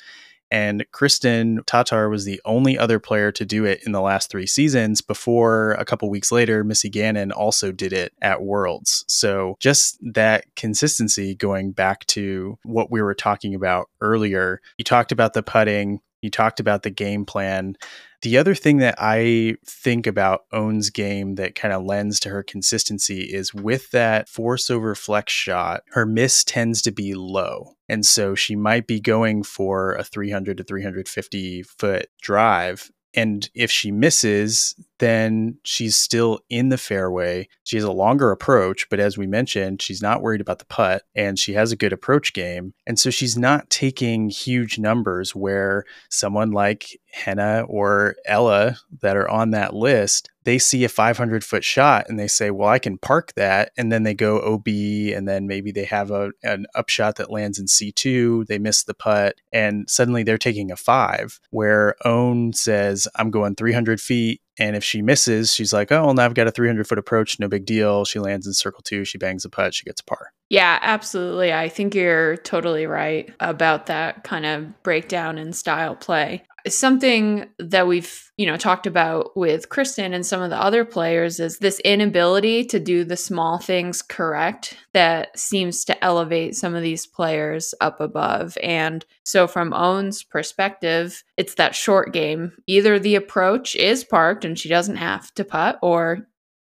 And 0.50 0.86
Kristin 0.92 1.58
Tattar 1.64 2.10
was 2.10 2.24
the 2.24 2.40
only 2.44 2.78
other 2.78 3.00
player 3.00 3.32
to 3.32 3.44
do 3.44 3.64
it 3.64 3.82
in 3.84 3.92
the 3.92 4.00
last 4.00 4.30
three 4.30 4.46
seasons 4.46 5.00
before 5.00 5.72
a 5.72 5.84
couple 5.84 6.08
weeks 6.08 6.30
later, 6.30 6.62
Missy 6.62 6.88
Gannon 6.88 7.32
also 7.32 7.72
did 7.72 7.92
it 7.92 8.12
at 8.22 8.42
Worlds. 8.42 9.04
So 9.08 9.56
just 9.60 9.98
that 10.02 10.44
consistency 10.54 11.34
going 11.34 11.72
back 11.72 12.06
to 12.06 12.58
what 12.64 12.90
we 12.90 13.02
were 13.02 13.14
talking 13.14 13.54
about 13.54 13.88
earlier. 14.00 14.60
You 14.78 14.84
talked 14.84 15.12
about 15.12 15.32
the 15.32 15.42
putting, 15.42 16.00
you 16.22 16.30
talked 16.30 16.60
about 16.60 16.82
the 16.82 16.90
game 16.90 17.24
plan. 17.24 17.76
The 18.22 18.38
other 18.38 18.54
thing 18.54 18.78
that 18.78 18.96
I 18.98 19.56
think 19.64 20.06
about 20.06 20.44
Ohn's 20.52 20.90
game 20.90 21.34
that 21.36 21.54
kind 21.54 21.74
of 21.74 21.84
lends 21.84 22.18
to 22.20 22.30
her 22.30 22.42
consistency 22.42 23.22
is 23.22 23.54
with 23.54 23.90
that 23.90 24.28
force 24.28 24.70
over 24.70 24.94
flex 24.94 25.32
shot, 25.32 25.82
her 25.90 26.06
miss 26.06 26.42
tends 26.42 26.82
to 26.82 26.90
be 26.90 27.14
low. 27.14 27.75
And 27.88 28.04
so 28.04 28.34
she 28.34 28.56
might 28.56 28.86
be 28.86 29.00
going 29.00 29.42
for 29.42 29.92
a 29.94 30.04
300 30.04 30.56
to 30.58 30.64
350 30.64 31.62
foot 31.62 32.08
drive 32.20 32.90
and 33.16 33.48
if 33.54 33.70
she 33.70 33.90
misses, 33.90 34.76
then 34.98 35.58
she's 35.62 35.96
still 35.96 36.40
in 36.48 36.68
the 36.68 36.78
fairway. 36.78 37.48
She 37.64 37.76
has 37.76 37.84
a 37.84 37.92
longer 37.92 38.30
approach, 38.30 38.88
but 38.88 39.00
as 39.00 39.18
we 39.18 39.26
mentioned, 39.26 39.82
she's 39.82 40.02
not 40.02 40.22
worried 40.22 40.40
about 40.40 40.58
the 40.58 40.64
putt 40.66 41.02
and 41.14 41.38
she 41.38 41.54
has 41.54 41.72
a 41.72 41.76
good 41.76 41.92
approach 41.92 42.32
game. 42.32 42.74
And 42.86 42.98
so 42.98 43.10
she's 43.10 43.36
not 43.36 43.70
taking 43.70 44.30
huge 44.30 44.78
numbers 44.78 45.34
where 45.34 45.84
someone 46.10 46.50
like 46.50 46.98
Henna 47.12 47.64
or 47.68 48.16
Ella 48.26 48.78
that 49.00 49.16
are 49.16 49.28
on 49.28 49.50
that 49.50 49.74
list 49.74 50.30
they 50.46 50.58
see 50.60 50.84
a 50.84 50.88
500 50.88 51.42
foot 51.42 51.64
shot 51.64 52.06
and 52.08 52.20
they 52.20 52.28
say, 52.28 52.52
well, 52.52 52.68
I 52.68 52.78
can 52.78 52.98
park 52.98 53.32
that. 53.34 53.72
And 53.76 53.90
then 53.90 54.04
they 54.04 54.14
go 54.14 54.38
OB 54.38 54.68
and 54.68 55.26
then 55.26 55.48
maybe 55.48 55.72
they 55.72 55.84
have 55.84 56.12
a, 56.12 56.30
an 56.44 56.66
upshot 56.76 57.16
that 57.16 57.32
lands 57.32 57.58
in 57.58 57.66
C2. 57.66 58.46
They 58.46 58.60
miss 58.60 58.84
the 58.84 58.94
putt 58.94 59.34
and 59.52 59.90
suddenly 59.90 60.22
they're 60.22 60.38
taking 60.38 60.70
a 60.70 60.76
five 60.76 61.40
where 61.50 61.96
Ohn 62.04 62.52
says, 62.52 63.08
I'm 63.16 63.32
going 63.32 63.56
300 63.56 64.00
feet. 64.00 64.40
And 64.58 64.74
if 64.74 64.82
she 64.82 65.02
misses, 65.02 65.52
she's 65.52 65.72
like, 65.72 65.92
oh, 65.92 66.06
well, 66.06 66.14
now 66.14 66.24
I've 66.24 66.34
got 66.34 66.46
a 66.46 66.50
300 66.50 66.86
foot 66.86 66.98
approach. 66.98 67.38
No 67.38 67.48
big 67.48 67.66
deal. 67.66 68.04
She 68.04 68.18
lands 68.18 68.46
in 68.46 68.54
circle 68.54 68.82
two. 68.82 69.04
She 69.04 69.18
bangs 69.18 69.44
a 69.44 69.50
putt. 69.50 69.74
She 69.74 69.84
gets 69.84 70.00
a 70.00 70.04
par. 70.04 70.32
Yeah, 70.48 70.78
absolutely. 70.80 71.52
I 71.52 71.68
think 71.68 71.94
you're 71.94 72.36
totally 72.38 72.86
right 72.86 73.32
about 73.40 73.86
that 73.86 74.22
kind 74.22 74.46
of 74.46 74.82
breakdown 74.82 75.38
in 75.38 75.52
style 75.52 75.96
play 75.96 76.44
something 76.68 77.46
that 77.58 77.86
we've 77.86 78.30
you 78.36 78.46
know 78.46 78.56
talked 78.56 78.86
about 78.86 79.36
with 79.36 79.68
Kristen 79.68 80.12
and 80.12 80.26
some 80.26 80.42
of 80.42 80.50
the 80.50 80.60
other 80.60 80.84
players 80.84 81.38
is 81.38 81.58
this 81.58 81.80
inability 81.80 82.64
to 82.64 82.80
do 82.80 83.04
the 83.04 83.16
small 83.16 83.58
things 83.58 84.02
correct 84.02 84.76
that 84.92 85.38
seems 85.38 85.84
to 85.84 86.04
elevate 86.04 86.56
some 86.56 86.74
of 86.74 86.82
these 86.82 87.06
players 87.06 87.74
up 87.80 88.00
above 88.00 88.56
and 88.62 89.04
so 89.24 89.46
from 89.46 89.72
Ohn's 89.72 90.22
perspective 90.22 91.22
it's 91.36 91.54
that 91.54 91.74
short 91.74 92.12
game 92.12 92.52
either 92.66 92.98
the 92.98 93.14
approach 93.14 93.76
is 93.76 94.04
parked 94.04 94.44
and 94.44 94.58
she 94.58 94.68
doesn't 94.68 94.96
have 94.96 95.32
to 95.34 95.44
putt 95.44 95.78
or 95.82 96.26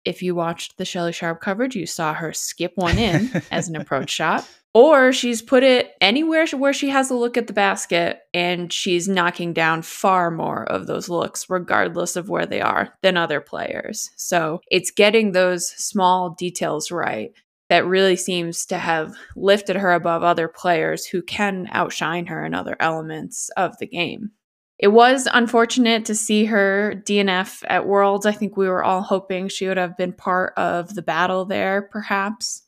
if 0.07 0.23
you 0.23 0.35
watched 0.35 0.79
the 0.79 0.85
Shelly 0.85 1.13
Sharp 1.13 1.41
coverage, 1.41 1.77
you 1.77 1.87
saw 1.87 2.15
her 2.15 2.33
skip 2.33 2.73
one 2.77 2.99
in 2.99 3.31
as 3.51 3.69
an 3.69 3.77
approach 3.77 4.11
shot 4.11 4.49
or 4.77 5.11
she's 5.11 5.41
put 5.41 5.63
it 5.63 5.93
anywhere 6.03 6.47
where 6.49 6.75
she 6.75 6.91
has 6.91 7.11
a 7.11 7.15
look 7.15 7.39
at 7.39 7.47
the 7.47 7.55
basket 7.55 8.21
and 8.35 8.71
she's 8.71 9.09
knocking 9.09 9.55
down 9.55 9.81
far 9.81 10.31
more 10.31 10.65
of 10.65 10.87
those 10.87 11.09
looks 11.09 11.49
regardless 11.49 12.15
of 12.15 12.29
where 12.29 12.45
they 12.45 12.61
are 12.61 12.93
than 13.01 13.17
other 13.17 13.41
players. 13.41 14.11
So 14.17 14.61
it's 14.71 14.91
getting 14.91 15.33
those 15.33 15.67
small 15.67 16.29
details 16.39 16.91
right 16.91 17.33
that 17.71 17.87
really 17.87 18.17
seems 18.17 18.67
to 18.67 18.77
have 18.77 19.17
lifted 19.35 19.77
her 19.77 19.93
above 19.93 20.23
other 20.23 20.47
players 20.47 21.07
who 21.07 21.23
can 21.23 21.69
outshine 21.71 22.27
her 22.27 22.45
in 22.45 22.53
other 22.53 22.77
elements 22.79 23.49
of 23.57 23.79
the 23.79 23.87
game 23.87 24.33
it 24.78 24.88
was 24.88 25.26
unfortunate 25.33 26.04
to 26.04 26.14
see 26.14 26.45
her 26.47 27.02
DNF 27.06 27.64
at 27.66 27.87
Worlds. 27.87 28.26
I 28.26 28.33
think 28.33 28.56
we 28.56 28.68
were 28.68 28.85
all 28.85 29.02
hoping 29.02 29.49
she 29.49 29.66
would 29.68 29.78
have 29.78 29.97
been 29.97 30.12
part 30.12 30.52
of 30.56 30.95
the 30.95 31.02
battle 31.02 31.47
there, 31.47 31.88
perhaps. 31.90 32.62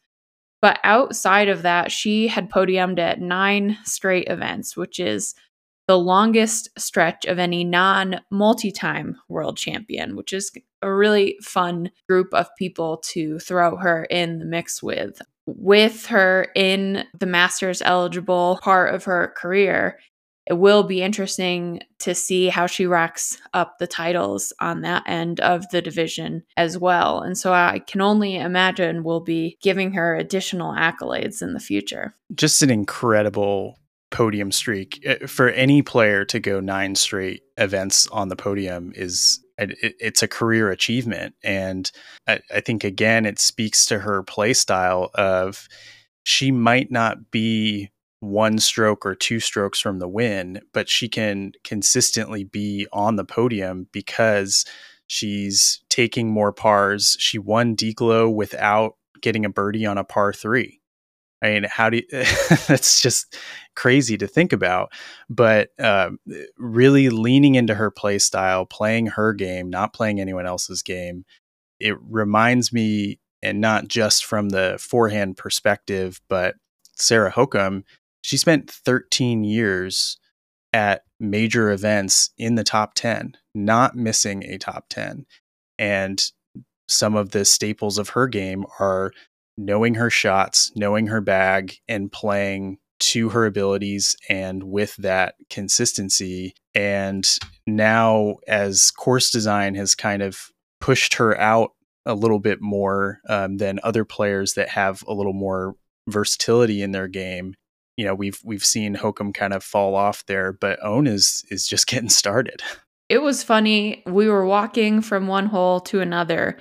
But 0.62 0.80
outside 0.84 1.48
of 1.48 1.62
that, 1.62 1.92
she 1.92 2.28
had 2.28 2.50
podiumed 2.50 2.98
at 2.98 3.20
nine 3.20 3.76
straight 3.84 4.28
events, 4.28 4.76
which 4.76 4.98
is 4.98 5.34
the 5.86 5.98
longest 5.98 6.68
stretch 6.78 7.24
of 7.26 7.38
any 7.38 7.62
non 7.62 8.20
multi 8.30 8.72
time 8.72 9.16
world 9.28 9.56
champion, 9.56 10.16
which 10.16 10.32
is 10.32 10.50
a 10.82 10.92
really 10.92 11.36
fun 11.42 11.90
group 12.08 12.32
of 12.32 12.48
people 12.56 12.98
to 12.98 13.38
throw 13.38 13.76
her 13.76 14.04
in 14.04 14.38
the 14.38 14.44
mix 14.44 14.82
with. 14.82 15.20
With 15.46 16.06
her 16.06 16.48
in 16.54 17.04
the 17.18 17.26
Masters 17.26 17.80
eligible 17.82 18.58
part 18.62 18.94
of 18.94 19.04
her 19.04 19.32
career, 19.36 19.98
it 20.48 20.54
will 20.54 20.82
be 20.82 21.02
interesting 21.02 21.80
to 21.98 22.14
see 22.14 22.48
how 22.48 22.66
she 22.66 22.86
racks 22.86 23.38
up 23.52 23.78
the 23.78 23.86
titles 23.86 24.52
on 24.60 24.80
that 24.80 25.02
end 25.06 25.40
of 25.40 25.68
the 25.70 25.82
division 25.82 26.42
as 26.56 26.78
well. 26.78 27.20
And 27.20 27.36
so 27.36 27.52
I 27.52 27.80
can 27.86 28.00
only 28.00 28.36
imagine 28.36 29.04
we'll 29.04 29.20
be 29.20 29.58
giving 29.60 29.92
her 29.92 30.16
additional 30.16 30.72
accolades 30.72 31.42
in 31.42 31.52
the 31.52 31.60
future. 31.60 32.14
Just 32.34 32.62
an 32.62 32.70
incredible 32.70 33.78
podium 34.10 34.50
streak 34.50 35.04
uh, 35.06 35.26
for 35.26 35.50
any 35.50 35.82
player 35.82 36.24
to 36.24 36.40
go 36.40 36.60
nine 36.60 36.94
straight 36.94 37.42
events 37.58 38.06
on 38.06 38.28
the 38.28 38.36
podium 38.36 38.90
is 38.94 39.40
it's 39.58 40.22
a 40.22 40.28
career 40.28 40.70
achievement 40.70 41.34
and 41.42 41.90
I, 42.28 42.60
think 42.60 42.84
again 42.84 43.26
it 43.26 43.40
speaks 43.40 43.84
to 43.86 43.98
her 43.98 44.22
play 44.22 44.54
style 44.54 45.10
of 45.14 45.68
she 46.22 46.52
might 46.52 46.92
not 46.92 47.32
be 47.32 47.90
one 48.20 48.58
stroke 48.58 49.06
or 49.06 49.14
two 49.14 49.40
strokes 49.40 49.80
from 49.80 49.98
the 49.98 50.08
win, 50.08 50.60
but 50.72 50.88
she 50.88 51.08
can 51.08 51.52
consistently 51.64 52.44
be 52.44 52.87
on 52.92 53.16
the 53.16 53.25
podium 53.25 53.87
because 53.92 54.64
she's 55.06 55.80
taking 55.88 56.30
more 56.30 56.52
pars. 56.52 57.16
She 57.20 57.38
won 57.38 57.76
DGLO 57.76 58.32
without 58.32 58.94
getting 59.20 59.44
a 59.44 59.50
birdie 59.50 59.87
on 59.87 59.98
a 59.98 60.04
par 60.04 60.32
three. 60.32 60.80
I 61.40 61.50
mean, 61.50 61.66
how 61.70 61.90
do 61.90 61.98
you, 61.98 62.04
that's 62.66 63.00
just 63.00 63.37
crazy 63.76 64.18
to 64.18 64.26
think 64.26 64.52
about, 64.52 64.92
but 65.30 65.70
uh, 65.78 66.10
really 66.56 67.10
leaning 67.10 67.54
into 67.54 67.75
her 67.75 67.90
play 67.90 68.18
style, 68.18 68.66
playing 68.66 69.06
her 69.06 69.32
game, 69.32 69.70
not 69.70 69.92
playing 69.92 70.20
anyone 70.20 70.46
else's 70.46 70.82
game. 70.82 71.25
It 71.78 71.96
reminds 72.02 72.72
me, 72.72 73.20
and 73.40 73.60
not 73.60 73.87
just 73.87 74.25
from 74.25 74.48
the 74.48 74.78
forehand 74.80 75.37
perspective, 75.37 76.20
but 76.28 76.56
Sarah 76.96 77.32
Hokom, 77.32 77.84
she 78.28 78.37
spent 78.37 78.70
13 78.70 79.42
years 79.42 80.18
at 80.75 81.04
major 81.18 81.70
events 81.70 82.28
in 82.37 82.56
the 82.56 82.62
top 82.62 82.92
10, 82.92 83.32
not 83.54 83.97
missing 83.97 84.44
a 84.44 84.58
top 84.58 84.85
10. 84.90 85.25
And 85.78 86.23
some 86.88 87.16
of 87.16 87.30
the 87.30 87.47
staples 87.47 87.97
of 87.97 88.11
her 88.11 88.28
game 88.28 88.66
are 88.80 89.12
knowing 89.56 89.94
her 89.94 90.11
shots, 90.11 90.70
knowing 90.76 91.06
her 91.06 91.23
bag, 91.23 91.76
and 91.88 92.12
playing 92.12 92.76
to 92.99 93.30
her 93.30 93.47
abilities 93.47 94.14
and 94.28 94.62
with 94.62 94.94
that 94.97 95.37
consistency. 95.49 96.52
And 96.75 97.26
now, 97.66 98.37
as 98.47 98.90
course 98.90 99.30
design 99.30 99.75
has 99.76 99.94
kind 99.94 100.20
of 100.20 100.50
pushed 100.82 101.14
her 101.14 101.40
out 101.40 101.70
a 102.04 102.14
little 102.14 102.40
bit 102.40 102.61
more 102.61 103.20
um, 103.26 103.56
than 103.56 103.80
other 103.82 104.04
players 104.04 104.52
that 104.52 104.68
have 104.68 105.02
a 105.08 105.14
little 105.14 105.32
more 105.32 105.76
versatility 106.06 106.82
in 106.82 106.92
their 106.92 107.08
game. 107.08 107.54
You 107.98 108.04
know, 108.04 108.14
we've 108.14 108.40
we've 108.44 108.64
seen 108.64 108.94
Hokom 108.94 109.34
kind 109.34 109.52
of 109.52 109.64
fall 109.64 109.96
off 109.96 110.24
there, 110.26 110.52
but 110.52 110.78
Ohn 110.82 111.08
is 111.08 111.44
is 111.50 111.66
just 111.66 111.86
getting 111.88 112.08
started. 112.08 112.62
It 113.08 113.22
was 113.22 113.42
funny. 113.42 114.02
We 114.06 114.28
were 114.28 114.46
walking 114.46 115.02
from 115.02 115.26
one 115.26 115.46
hole 115.46 115.80
to 115.80 116.00
another, 116.00 116.58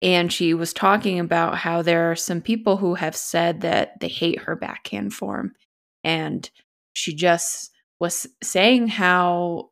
and 0.00 0.32
she 0.32 0.54
was 0.54 0.72
talking 0.72 1.20
about 1.20 1.58
how 1.58 1.82
there 1.82 2.10
are 2.10 2.16
some 2.16 2.40
people 2.40 2.78
who 2.78 2.94
have 2.94 3.14
said 3.14 3.60
that 3.60 4.00
they 4.00 4.08
hate 4.08 4.40
her 4.40 4.56
backhand 4.56 5.12
form. 5.12 5.52
And 6.04 6.48
she 6.94 7.14
just 7.14 7.70
was 8.00 8.26
saying 8.42 8.88
how 8.88 9.70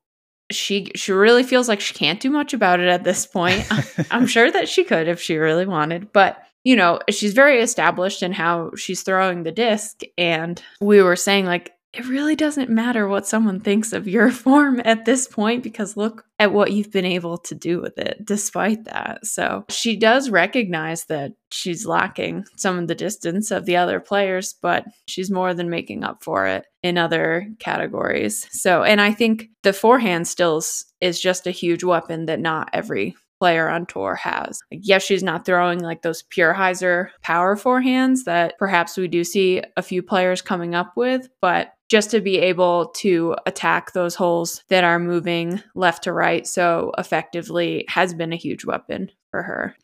she 0.50 0.90
she 0.94 1.12
really 1.12 1.42
feels 1.42 1.68
like 1.68 1.80
she 1.80 1.94
can't 1.94 2.20
do 2.20 2.30
much 2.30 2.52
about 2.52 2.80
it 2.80 2.88
at 2.88 3.04
this 3.04 3.24
point. 3.24 3.66
I'm 4.10 4.26
sure 4.26 4.50
that 4.50 4.68
she 4.68 4.84
could 4.84 5.08
if 5.08 5.20
she 5.20 5.36
really 5.36 5.66
wanted, 5.66 6.12
but 6.12 6.42
you 6.66 6.74
know, 6.74 6.98
she's 7.08 7.32
very 7.32 7.60
established 7.60 8.24
in 8.24 8.32
how 8.32 8.72
she's 8.76 9.02
throwing 9.02 9.44
the 9.44 9.52
disc 9.52 10.00
and 10.18 10.60
we 10.80 11.00
were 11.00 11.14
saying 11.14 11.46
like 11.46 11.70
it 11.92 12.04
really 12.06 12.34
doesn't 12.34 12.68
matter 12.68 13.06
what 13.06 13.24
someone 13.24 13.60
thinks 13.60 13.92
of 13.92 14.08
your 14.08 14.30
form 14.32 14.82
at 14.84 15.04
this 15.04 15.28
point 15.28 15.62
because 15.62 15.96
look 15.96 16.24
at 16.40 16.52
what 16.52 16.72
you've 16.72 16.90
been 16.90 17.04
able 17.04 17.38
to 17.38 17.54
do 17.54 17.80
with 17.80 17.96
it 17.98 18.18
despite 18.24 18.84
that. 18.84 19.24
So 19.24 19.64
she 19.70 19.96
does 19.96 20.28
recognize 20.28 21.04
that 21.04 21.30
she's 21.52 21.86
lacking 21.86 22.44
some 22.56 22.80
of 22.80 22.88
the 22.88 22.96
distance 22.96 23.52
of 23.52 23.64
the 23.64 23.76
other 23.76 24.00
players, 24.00 24.56
but 24.60 24.84
she's 25.06 25.30
more 25.30 25.54
than 25.54 25.70
making 25.70 26.02
up 26.02 26.24
for 26.24 26.46
it 26.46 26.66
in 26.82 26.98
other 26.98 27.46
categories. 27.60 28.44
So, 28.50 28.82
and 28.82 29.00
I 29.00 29.12
think 29.12 29.50
the 29.62 29.72
forehand 29.72 30.26
stills 30.26 30.84
is 31.00 31.20
just 31.20 31.46
a 31.46 31.52
huge 31.52 31.84
weapon 31.84 32.26
that 32.26 32.40
not 32.40 32.70
every 32.72 33.14
player 33.38 33.68
on 33.68 33.86
tour 33.86 34.14
has. 34.14 34.60
Like, 34.70 34.80
yes, 34.82 35.02
she's 35.02 35.22
not 35.22 35.44
throwing 35.44 35.80
like 35.80 36.02
those 36.02 36.22
pure 36.22 36.54
hyzer 36.54 37.08
power 37.22 37.56
forehands 37.56 38.24
that 38.24 38.58
perhaps 38.58 38.96
we 38.96 39.08
do 39.08 39.24
see 39.24 39.62
a 39.76 39.82
few 39.82 40.02
players 40.02 40.42
coming 40.42 40.74
up 40.74 40.92
with, 40.96 41.28
but 41.40 41.72
just 41.88 42.10
to 42.10 42.20
be 42.20 42.38
able 42.38 42.88
to 42.96 43.36
attack 43.46 43.92
those 43.92 44.14
holes 44.14 44.64
that 44.68 44.84
are 44.84 44.98
moving 44.98 45.62
left 45.74 46.04
to 46.04 46.12
right 46.12 46.46
so 46.46 46.92
effectively 46.98 47.84
has 47.88 48.12
been 48.12 48.32
a 48.32 48.36
huge 48.36 48.64
weapon 48.64 49.10
for 49.30 49.42
her. 49.42 49.76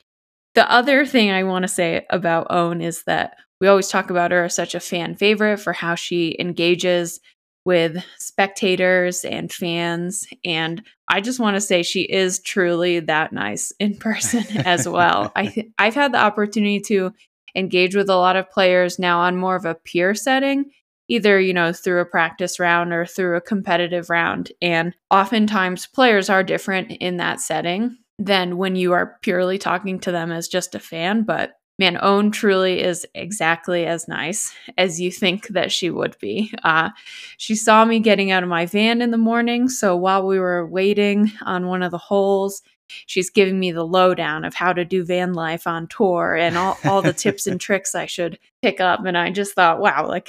The 0.54 0.70
other 0.70 1.06
thing 1.06 1.30
I 1.30 1.44
want 1.44 1.62
to 1.62 1.68
say 1.68 2.06
about 2.10 2.48
Ohn 2.50 2.82
is 2.82 3.04
that 3.04 3.36
we 3.60 3.68
always 3.68 3.88
talk 3.88 4.10
about 4.10 4.32
her 4.32 4.44
as 4.44 4.54
such 4.54 4.74
a 4.74 4.80
fan 4.80 5.14
favorite 5.14 5.58
for 5.58 5.72
how 5.72 5.94
she 5.94 6.36
engages 6.38 7.20
with 7.64 8.04
spectators 8.18 9.24
and 9.24 9.52
fans. 9.52 10.26
And 10.44 10.82
I 11.12 11.20
just 11.20 11.38
want 11.38 11.56
to 11.56 11.60
say 11.60 11.82
she 11.82 12.02
is 12.02 12.40
truly 12.40 12.98
that 13.00 13.32
nice 13.32 13.70
in 13.78 13.96
person 13.98 14.44
as 14.64 14.88
well. 14.88 15.30
I 15.36 15.70
I've 15.78 15.94
had 15.94 16.12
the 16.12 16.18
opportunity 16.18 16.80
to 16.86 17.12
engage 17.54 17.94
with 17.94 18.08
a 18.08 18.16
lot 18.16 18.36
of 18.36 18.50
players 18.50 18.98
now 18.98 19.20
on 19.20 19.36
more 19.36 19.54
of 19.54 19.66
a 19.66 19.74
peer 19.74 20.14
setting 20.14 20.70
either 21.08 21.38
you 21.38 21.52
know 21.52 21.72
through 21.72 22.00
a 22.00 22.06
practice 22.06 22.58
round 22.58 22.92
or 22.92 23.04
through 23.04 23.36
a 23.36 23.40
competitive 23.40 24.08
round 24.08 24.52
and 24.62 24.94
oftentimes 25.10 25.86
players 25.86 26.30
are 26.30 26.42
different 26.42 26.90
in 26.92 27.18
that 27.18 27.40
setting 27.40 27.96
than 28.18 28.56
when 28.56 28.76
you 28.76 28.92
are 28.92 29.18
purely 29.20 29.58
talking 29.58 29.98
to 29.98 30.10
them 30.12 30.32
as 30.32 30.48
just 30.48 30.74
a 30.74 30.80
fan 30.80 31.22
but 31.22 31.52
man 31.78 31.98
Ohn 32.00 32.30
truly 32.30 32.80
is 32.80 33.06
exactly 33.14 33.86
as 33.86 34.08
nice 34.08 34.54
as 34.78 35.00
you 35.00 35.10
think 35.10 35.48
that 35.48 35.72
she 35.72 35.90
would 35.90 36.16
be. 36.20 36.52
Uh, 36.62 36.90
she 37.38 37.54
saw 37.54 37.84
me 37.84 38.00
getting 38.00 38.30
out 38.30 38.42
of 38.42 38.48
my 38.48 38.66
van 38.66 39.02
in 39.02 39.10
the 39.10 39.16
morning 39.18 39.68
so 39.68 39.96
while 39.96 40.26
we 40.26 40.38
were 40.38 40.66
waiting 40.66 41.32
on 41.42 41.66
one 41.66 41.82
of 41.82 41.90
the 41.90 41.98
holes 41.98 42.62
she's 43.06 43.30
giving 43.30 43.58
me 43.58 43.72
the 43.72 43.86
lowdown 43.86 44.44
of 44.44 44.54
how 44.54 44.72
to 44.72 44.84
do 44.84 45.02
van 45.02 45.32
life 45.32 45.66
on 45.66 45.86
tour 45.86 46.36
and 46.36 46.58
all, 46.58 46.76
all 46.84 47.00
the 47.00 47.12
tips 47.12 47.46
and 47.46 47.58
tricks 47.60 47.94
i 47.94 48.04
should 48.04 48.38
pick 48.60 48.80
up 48.80 49.06
and 49.06 49.16
i 49.16 49.30
just 49.30 49.54
thought 49.54 49.80
wow 49.80 50.06
like 50.06 50.28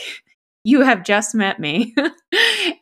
you 0.63 0.81
have 0.81 1.03
just 1.03 1.35
met 1.35 1.59
me. 1.59 1.95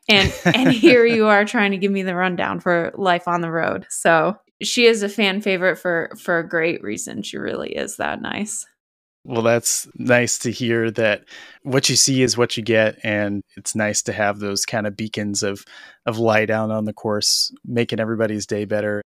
And 0.10 0.34
and 0.46 0.72
here 0.72 1.06
you 1.06 1.28
are 1.28 1.46
trying 1.46 1.72
to 1.72 1.78
give 1.78 1.92
me 1.92 2.04
the 2.04 2.16
rundown 2.16 2.60
for 2.60 2.92
life 2.96 3.28
on 3.30 3.40
the 3.40 3.52
road. 3.52 3.86
So 3.90 4.38
she 4.64 4.86
is 4.86 5.04
a 5.04 5.10
fan 5.10 5.42
favorite 5.42 5.78
for 5.78 6.12
for 6.20 6.40
a 6.40 6.48
great 6.48 6.82
reason. 6.84 7.24
She 7.24 7.38
really 7.38 7.72
is 7.72 7.98
that 7.98 8.22
nice. 8.22 8.66
Well 9.24 9.44
that's 9.44 9.88
nice 9.96 10.40
to 10.40 10.52
hear 10.52 10.90
that 10.92 11.26
what 11.62 11.90
you 11.90 11.96
see 11.96 12.24
is 12.24 12.38
what 12.38 12.58
you 12.58 12.64
get 12.64 12.98
and 13.04 13.44
it's 13.56 13.76
nice 13.76 14.02
to 14.04 14.14
have 14.14 14.40
those 14.40 14.66
kind 14.66 14.88
of 14.88 14.98
beacons 14.98 15.44
of 15.44 15.64
of 16.06 16.18
light 16.18 16.50
out 16.50 16.72
on 16.72 16.86
the 16.86 16.94
course 16.94 17.54
making 17.64 18.00
everybody's 18.00 18.48
day 18.48 18.66
better. 18.66 19.02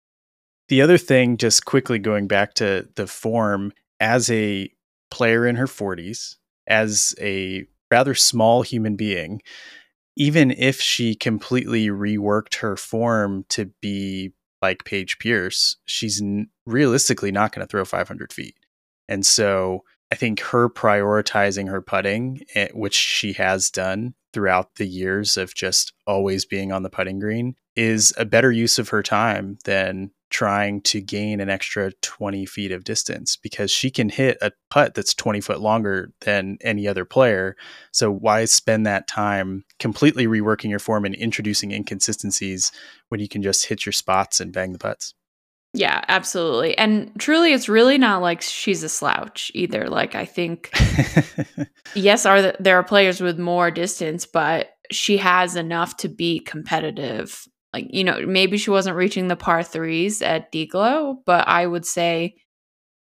The 0.70 0.82
other 0.82 0.98
thing 0.98 1.38
just 1.38 1.66
quickly 1.66 2.00
going 2.00 2.28
back 2.28 2.54
to 2.56 2.88
the 2.96 3.08
form 3.08 3.74
as 4.00 4.32
a 4.32 4.70
player 5.12 5.46
in 5.46 5.58
her 5.58 5.68
40s 5.68 6.36
as 6.68 7.14
a 7.20 7.66
rather 7.92 8.16
small 8.16 8.62
human 8.62 8.96
being, 8.96 9.42
even 10.18 10.52
if 10.52 10.82
she 10.82 11.16
completely 11.16 11.88
reworked 11.88 12.56
her 12.56 12.76
form 12.76 13.46
to 13.50 13.72
be 13.82 14.34
like 14.62 14.86
Paige 14.86 15.20
Pierce, 15.20 15.78
she's 15.86 16.22
n- 16.22 16.50
realistically 16.66 17.32
not 17.32 17.52
going 17.52 17.66
to 17.66 17.70
throw 17.70 17.86
500 17.86 18.34
feet. 18.34 18.56
And 19.08 19.26
so 19.26 19.84
I 20.12 20.16
think 20.16 20.40
her 20.40 20.70
prioritizing 20.70 21.70
her 21.70 21.82
putting, 21.82 22.42
eh, 22.56 22.70
which 22.74 22.96
she 22.96 23.34
has 23.34 23.70
done 23.70 24.14
throughout 24.34 24.76
the 24.76 24.88
years 24.88 25.38
of 25.38 25.54
just 25.54 25.94
always 26.06 26.46
being 26.46 26.72
on 26.72 26.84
the 26.84 26.90
putting 26.90 27.20
green, 27.20 27.56
is 27.76 28.14
a 28.18 28.26
better 28.26 28.52
use 28.52 28.80
of 28.80 28.90
her 28.90 29.04
time 29.04 29.58
than 29.66 30.12
trying 30.36 30.82
to 30.82 31.00
gain 31.00 31.40
an 31.40 31.50
extra 31.50 31.94
20 32.02 32.46
feet 32.46 32.74
of 32.74 32.84
distance 32.84 33.38
because 33.38 33.72
she 33.72 33.90
can 33.90 34.10
hit 34.10 34.38
a 34.42 34.52
putt 34.70 34.94
that's 34.94 35.14
20 35.14 35.40
foot 35.40 35.62
longer 35.62 36.12
than 36.26 36.58
any 36.60 36.90
other 36.90 37.06
player. 37.06 37.56
So, 37.94 38.12
why 38.12 38.44
spend 38.44 38.86
that 38.86 39.08
time 39.08 39.64
completely 39.80 40.28
reworking 40.28 40.70
your 40.70 40.80
form 40.80 41.06
and 41.06 41.16
introducing 41.16 41.72
inconsistencies 41.72 42.74
when 43.08 43.22
you 43.22 43.30
can 43.30 43.44
just 43.44 43.68
hit 43.68 43.86
your 43.86 43.94
spots 43.94 44.42
and 44.42 44.52
bang 44.52 44.74
the 44.74 44.78
putts? 44.78 45.14
Yeah, 45.74 46.04
absolutely. 46.10 46.78
And 46.78 47.18
truly, 47.18 47.54
it's 47.54 47.70
really 47.70 47.98
not 47.98 48.22
like 48.22 48.42
she's 48.42 48.84
a 48.84 48.90
slouch 48.90 49.54
either. 49.56 49.88
Like, 49.88 50.16
I 50.16 50.26
think, 50.26 50.70
yes, 51.96 52.26
are 52.26 52.52
there 52.60 52.78
are 52.78 52.84
players 52.84 53.22
with 53.22 53.40
more 53.40 53.72
distance, 53.72 54.26
but 54.26 54.72
she 54.92 55.16
has 55.16 55.56
enough 55.56 55.96
to 55.98 56.10
be 56.10 56.42
competitive 56.42 57.48
like 57.76 57.88
you 57.90 58.06
know 58.06 58.26
maybe 58.26 58.58
she 58.58 58.70
wasn't 58.70 58.96
reaching 58.96 59.28
the 59.28 59.36
par 59.36 59.62
threes 59.62 60.22
at 60.22 60.50
DGLO, 60.52 61.18
but 61.26 61.46
I 61.46 61.68
would 61.68 61.86
say 61.86 62.36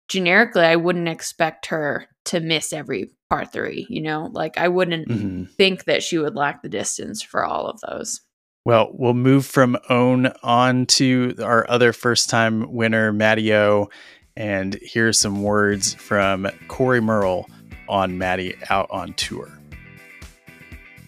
generically 0.09 0.63
I 0.63 0.75
wouldn't 0.75 1.09
expect 1.09 1.67
her 1.67 2.07
to 2.27 2.41
miss 2.41 2.73
every 2.73 3.13
par 3.31 3.45
three. 3.45 3.87
You 3.89 4.03
know, 4.03 4.29
like 4.33 4.59
I 4.59 4.67
wouldn't 4.67 5.09
mm-hmm. 5.09 5.45
think 5.57 5.85
that 5.85 6.03
she 6.03 6.19
would 6.19 6.35
lack 6.35 6.63
the 6.63 6.69
distance 6.69 7.23
for 7.23 7.45
all 7.45 7.69
of 7.69 7.81
those. 7.89 8.23
Well, 8.65 8.91
we'll 8.93 9.15
move 9.15 9.47
from 9.47 9.79
Ohn 9.89 10.33
on 10.43 10.87
to 10.87 11.37
our 11.41 11.65
other 11.71 11.93
first 11.93 12.29
time 12.29 12.73
winner, 12.73 13.13
Matty 13.13 13.55
O. 13.55 13.89
And 14.37 14.77
here's 14.83 15.21
some 15.21 15.45
words 15.45 15.95
from 15.95 16.49
Corey 16.67 17.01
Merle 17.01 17.49
on 17.89 18.19
Matty 18.19 18.57
out 18.69 18.89
on 18.91 19.15
tour. 19.15 19.49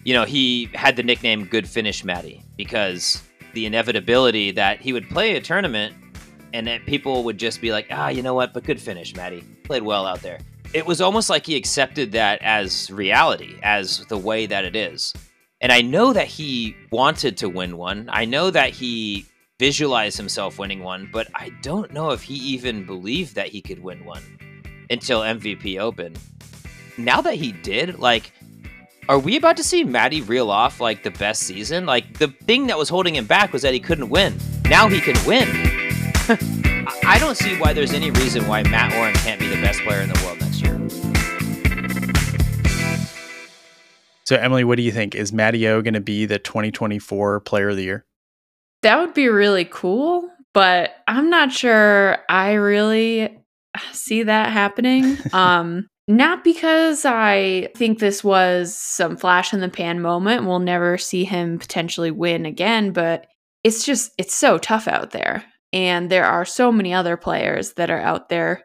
You 0.05 0.13
know, 0.13 0.23
he 0.23 0.69
had 0.73 0.95
the 0.95 1.03
nickname 1.03 1.43
Good 1.43 1.67
Finish 1.67 2.05
Matty 2.05 2.41
because 2.55 3.21
the 3.53 3.65
inevitability 3.65 4.51
that 4.51 4.79
he 4.81 4.93
would 4.93 5.09
play 5.09 5.35
a 5.35 5.41
tournament 5.41 5.95
and 6.53 6.67
that 6.67 6.85
people 6.85 7.23
would 7.23 7.37
just 7.37 7.61
be 7.61 7.71
like, 7.71 7.87
ah, 7.91 8.09
you 8.09 8.21
know 8.23 8.33
what? 8.33 8.53
But 8.53 8.63
good 8.63 8.81
finish, 8.81 9.15
Matty. 9.15 9.43
Played 9.63 9.83
well 9.83 10.05
out 10.05 10.21
there. 10.21 10.39
it 10.73 10.85
was 10.85 11.01
almost 11.01 11.29
like 11.29 11.45
he 11.45 11.55
accepted 11.55 12.11
that 12.11 12.41
as 12.41 12.89
reality, 12.91 13.57
as 13.63 14.05
the 14.07 14.17
way 14.17 14.45
that 14.45 14.65
it 14.65 14.75
is. 14.75 15.13
And 15.61 15.71
I 15.71 15.81
know 15.81 16.13
that 16.13 16.27
he 16.27 16.75
wanted 16.91 17.37
to 17.37 17.49
win 17.49 17.77
one. 17.77 18.09
I 18.11 18.25
know 18.25 18.49
that 18.51 18.69
he 18.69 19.25
visualized 19.59 20.17
himself 20.17 20.57
winning 20.57 20.83
one, 20.83 21.09
but 21.11 21.27
I 21.35 21.49
don't 21.61 21.91
know 21.91 22.11
if 22.11 22.21
he 22.23 22.35
even 22.35 22.85
believed 22.85 23.35
that 23.35 23.49
he 23.49 23.61
could 23.61 23.83
win 23.83 24.05
one 24.05 24.23
until 24.89 25.21
MVP 25.21 25.79
Open. 25.79 26.15
Now 26.97 27.21
that 27.21 27.35
he 27.35 27.51
did, 27.51 27.99
like, 27.99 28.31
are 29.09 29.17
we 29.17 29.35
about 29.35 29.57
to 29.57 29.63
see 29.63 29.83
Matty 29.83 30.21
reel 30.21 30.51
off 30.51 30.79
like 30.79 31.01
the 31.01 31.09
best 31.09 31.41
season? 31.41 31.87
Like, 31.87 32.19
the 32.19 32.27
thing 32.27 32.67
that 32.67 32.77
was 32.77 32.89
holding 32.89 33.15
him 33.15 33.25
back 33.25 33.51
was 33.51 33.63
that 33.63 33.73
he 33.73 33.79
couldn't 33.79 34.09
win. 34.09 34.37
Now 34.65 34.87
he 34.87 35.01
can 35.01 35.15
win. 35.25 35.47
I 37.03 37.17
don't 37.19 37.35
see 37.35 37.57
why 37.57 37.73
there's 37.73 37.91
any 37.91 38.11
reason 38.11 38.47
why 38.47 38.61
Matt 38.61 38.93
Orum 38.93 39.15
can't 39.23 39.39
be 39.39 39.47
the 39.47 39.59
best 39.63 39.81
player 39.81 40.01
in 40.01 40.09
the 40.09 40.21
world 40.23 40.39
next 40.39 40.61
year. 40.61 40.77
So, 44.25 44.35
Emily, 44.35 44.63
what 44.63 44.75
do 44.75 44.83
you 44.83 44.91
think? 44.91 45.15
Is 45.15 45.33
Matty 45.33 45.67
O 45.67 45.81
going 45.81 45.95
to 45.95 46.01
be 46.01 46.27
the 46.27 46.37
2024 46.37 47.39
Player 47.39 47.69
of 47.69 47.77
the 47.77 47.83
Year? 47.83 48.05
That 48.83 48.99
would 48.99 49.15
be 49.15 49.27
really 49.27 49.65
cool, 49.65 50.29
but 50.53 50.91
I'm 51.07 51.31
not 51.31 51.51
sure 51.51 52.19
I 52.29 52.53
really 52.53 53.39
see 53.91 54.21
that 54.21 54.51
happening. 54.51 55.17
um, 55.33 55.87
not 56.09 56.43
because 56.43 57.05
I 57.05 57.69
think 57.77 57.99
this 57.99 58.23
was 58.23 58.75
some 58.75 59.15
flash 59.15 59.53
in 59.53 59.59
the 59.59 59.69
pan 59.69 60.01
moment. 60.01 60.47
We'll 60.47 60.57
never 60.57 60.97
see 60.97 61.23
him 61.23 61.59
potentially 61.59 62.09
win 62.09 62.47
again, 62.47 62.93
but 62.93 63.27
it's 63.63 63.85
just, 63.85 64.11
it's 64.17 64.33
so 64.33 64.57
tough 64.57 64.87
out 64.87 65.11
there. 65.11 65.45
And 65.71 66.09
there 66.09 66.25
are 66.25 66.45
so 66.45 66.71
many 66.71 66.95
other 66.95 67.15
players 67.15 67.73
that 67.73 67.91
are 67.91 68.01
out 68.01 68.29
there 68.29 68.63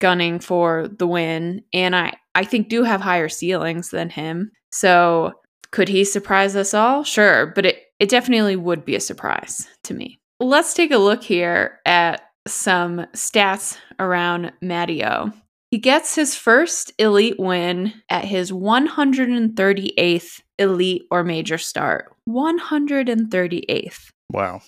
gunning 0.00 0.40
for 0.40 0.88
the 0.88 1.06
win. 1.06 1.62
And 1.72 1.94
I, 1.94 2.14
I 2.34 2.42
think 2.42 2.68
do 2.68 2.82
have 2.82 3.00
higher 3.00 3.28
ceilings 3.28 3.90
than 3.90 4.10
him. 4.10 4.50
So 4.72 5.34
could 5.70 5.88
he 5.88 6.04
surprise 6.04 6.56
us 6.56 6.74
all? 6.74 7.04
Sure. 7.04 7.52
But 7.54 7.66
it, 7.66 7.82
it 8.00 8.08
definitely 8.08 8.56
would 8.56 8.84
be 8.84 8.96
a 8.96 9.00
surprise 9.00 9.68
to 9.84 9.94
me. 9.94 10.18
Let's 10.40 10.74
take 10.74 10.90
a 10.90 10.98
look 10.98 11.22
here 11.22 11.78
at 11.86 12.22
some 12.48 13.06
stats 13.14 13.76
around 14.00 14.50
Matty 14.60 15.04
O. 15.04 15.30
He 15.70 15.78
gets 15.78 16.16
his 16.16 16.34
first 16.34 16.92
elite 16.98 17.38
win 17.38 17.92
at 18.08 18.24
his 18.24 18.50
138th 18.50 20.40
elite 20.58 21.02
or 21.12 21.22
major 21.22 21.58
start. 21.58 22.12
138th. 22.28 24.10
Wow. 24.32 24.62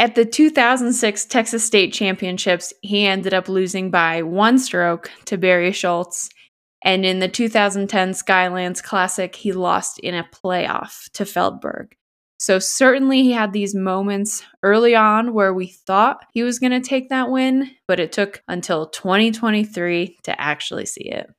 At 0.01 0.15
the 0.15 0.25
2006 0.25 1.25
Texas 1.25 1.63
State 1.63 1.93
Championships, 1.93 2.73
he 2.81 3.05
ended 3.05 3.35
up 3.35 3.47
losing 3.47 3.91
by 3.91 4.23
one 4.23 4.57
stroke 4.57 5.11
to 5.25 5.37
Barry 5.37 5.71
Schultz. 5.71 6.27
And 6.83 7.05
in 7.05 7.19
the 7.19 7.27
2010 7.27 8.13
Skylands 8.13 8.81
Classic, 8.81 9.35
he 9.35 9.53
lost 9.53 9.99
in 9.99 10.15
a 10.15 10.27
playoff 10.43 11.07
to 11.11 11.23
Feldberg. 11.23 11.93
So, 12.39 12.57
certainly, 12.57 13.21
he 13.21 13.33
had 13.33 13.53
these 13.53 13.75
moments 13.75 14.43
early 14.63 14.95
on 14.95 15.35
where 15.35 15.53
we 15.53 15.67
thought 15.67 16.25
he 16.33 16.41
was 16.41 16.57
going 16.57 16.71
to 16.71 16.81
take 16.81 17.09
that 17.09 17.29
win, 17.29 17.69
but 17.87 17.99
it 17.99 18.11
took 18.11 18.41
until 18.47 18.87
2023 18.87 20.17
to 20.23 20.41
actually 20.41 20.87
see 20.87 21.11
it. 21.11 21.29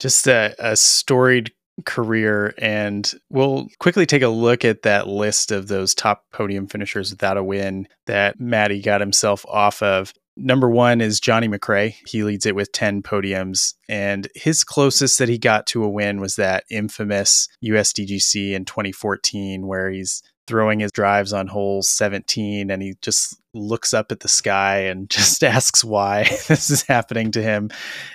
Just 0.00 0.26
a, 0.26 0.54
a 0.58 0.74
storied 0.76 1.52
career. 1.84 2.54
And 2.58 3.10
we'll 3.30 3.68
quickly 3.78 4.06
take 4.06 4.22
a 4.22 4.28
look 4.28 4.64
at 4.64 4.82
that 4.82 5.06
list 5.08 5.52
of 5.52 5.68
those 5.68 5.94
top 5.94 6.24
podium 6.32 6.66
finishers 6.66 7.10
without 7.10 7.36
a 7.36 7.44
win 7.44 7.88
that 8.06 8.40
Matty 8.40 8.80
got 8.80 9.00
himself 9.00 9.44
off 9.48 9.82
of. 9.82 10.12
Number 10.38 10.68
one 10.68 11.00
is 11.00 11.18
Johnny 11.18 11.48
McCray. 11.48 11.94
He 12.06 12.22
leads 12.22 12.44
it 12.44 12.54
with 12.54 12.72
10 12.72 13.02
podiums. 13.02 13.74
And 13.88 14.28
his 14.34 14.64
closest 14.64 15.18
that 15.18 15.30
he 15.30 15.38
got 15.38 15.66
to 15.68 15.82
a 15.82 15.88
win 15.88 16.20
was 16.20 16.36
that 16.36 16.64
infamous 16.70 17.48
USDGC 17.64 18.52
in 18.52 18.66
2014, 18.66 19.66
where 19.66 19.90
he's 19.90 20.22
throwing 20.46 20.80
his 20.80 20.92
drives 20.92 21.32
on 21.32 21.48
hole 21.48 21.82
17 21.82 22.70
and 22.70 22.82
he 22.82 22.94
just 23.00 23.40
looks 23.56 23.94
up 23.94 24.12
at 24.12 24.20
the 24.20 24.28
sky 24.28 24.80
and 24.80 25.08
just 25.10 25.42
asks 25.42 25.82
why 25.82 26.24
this 26.48 26.70
is 26.70 26.82
happening 26.82 27.32
to 27.32 27.42
him. 27.42 27.70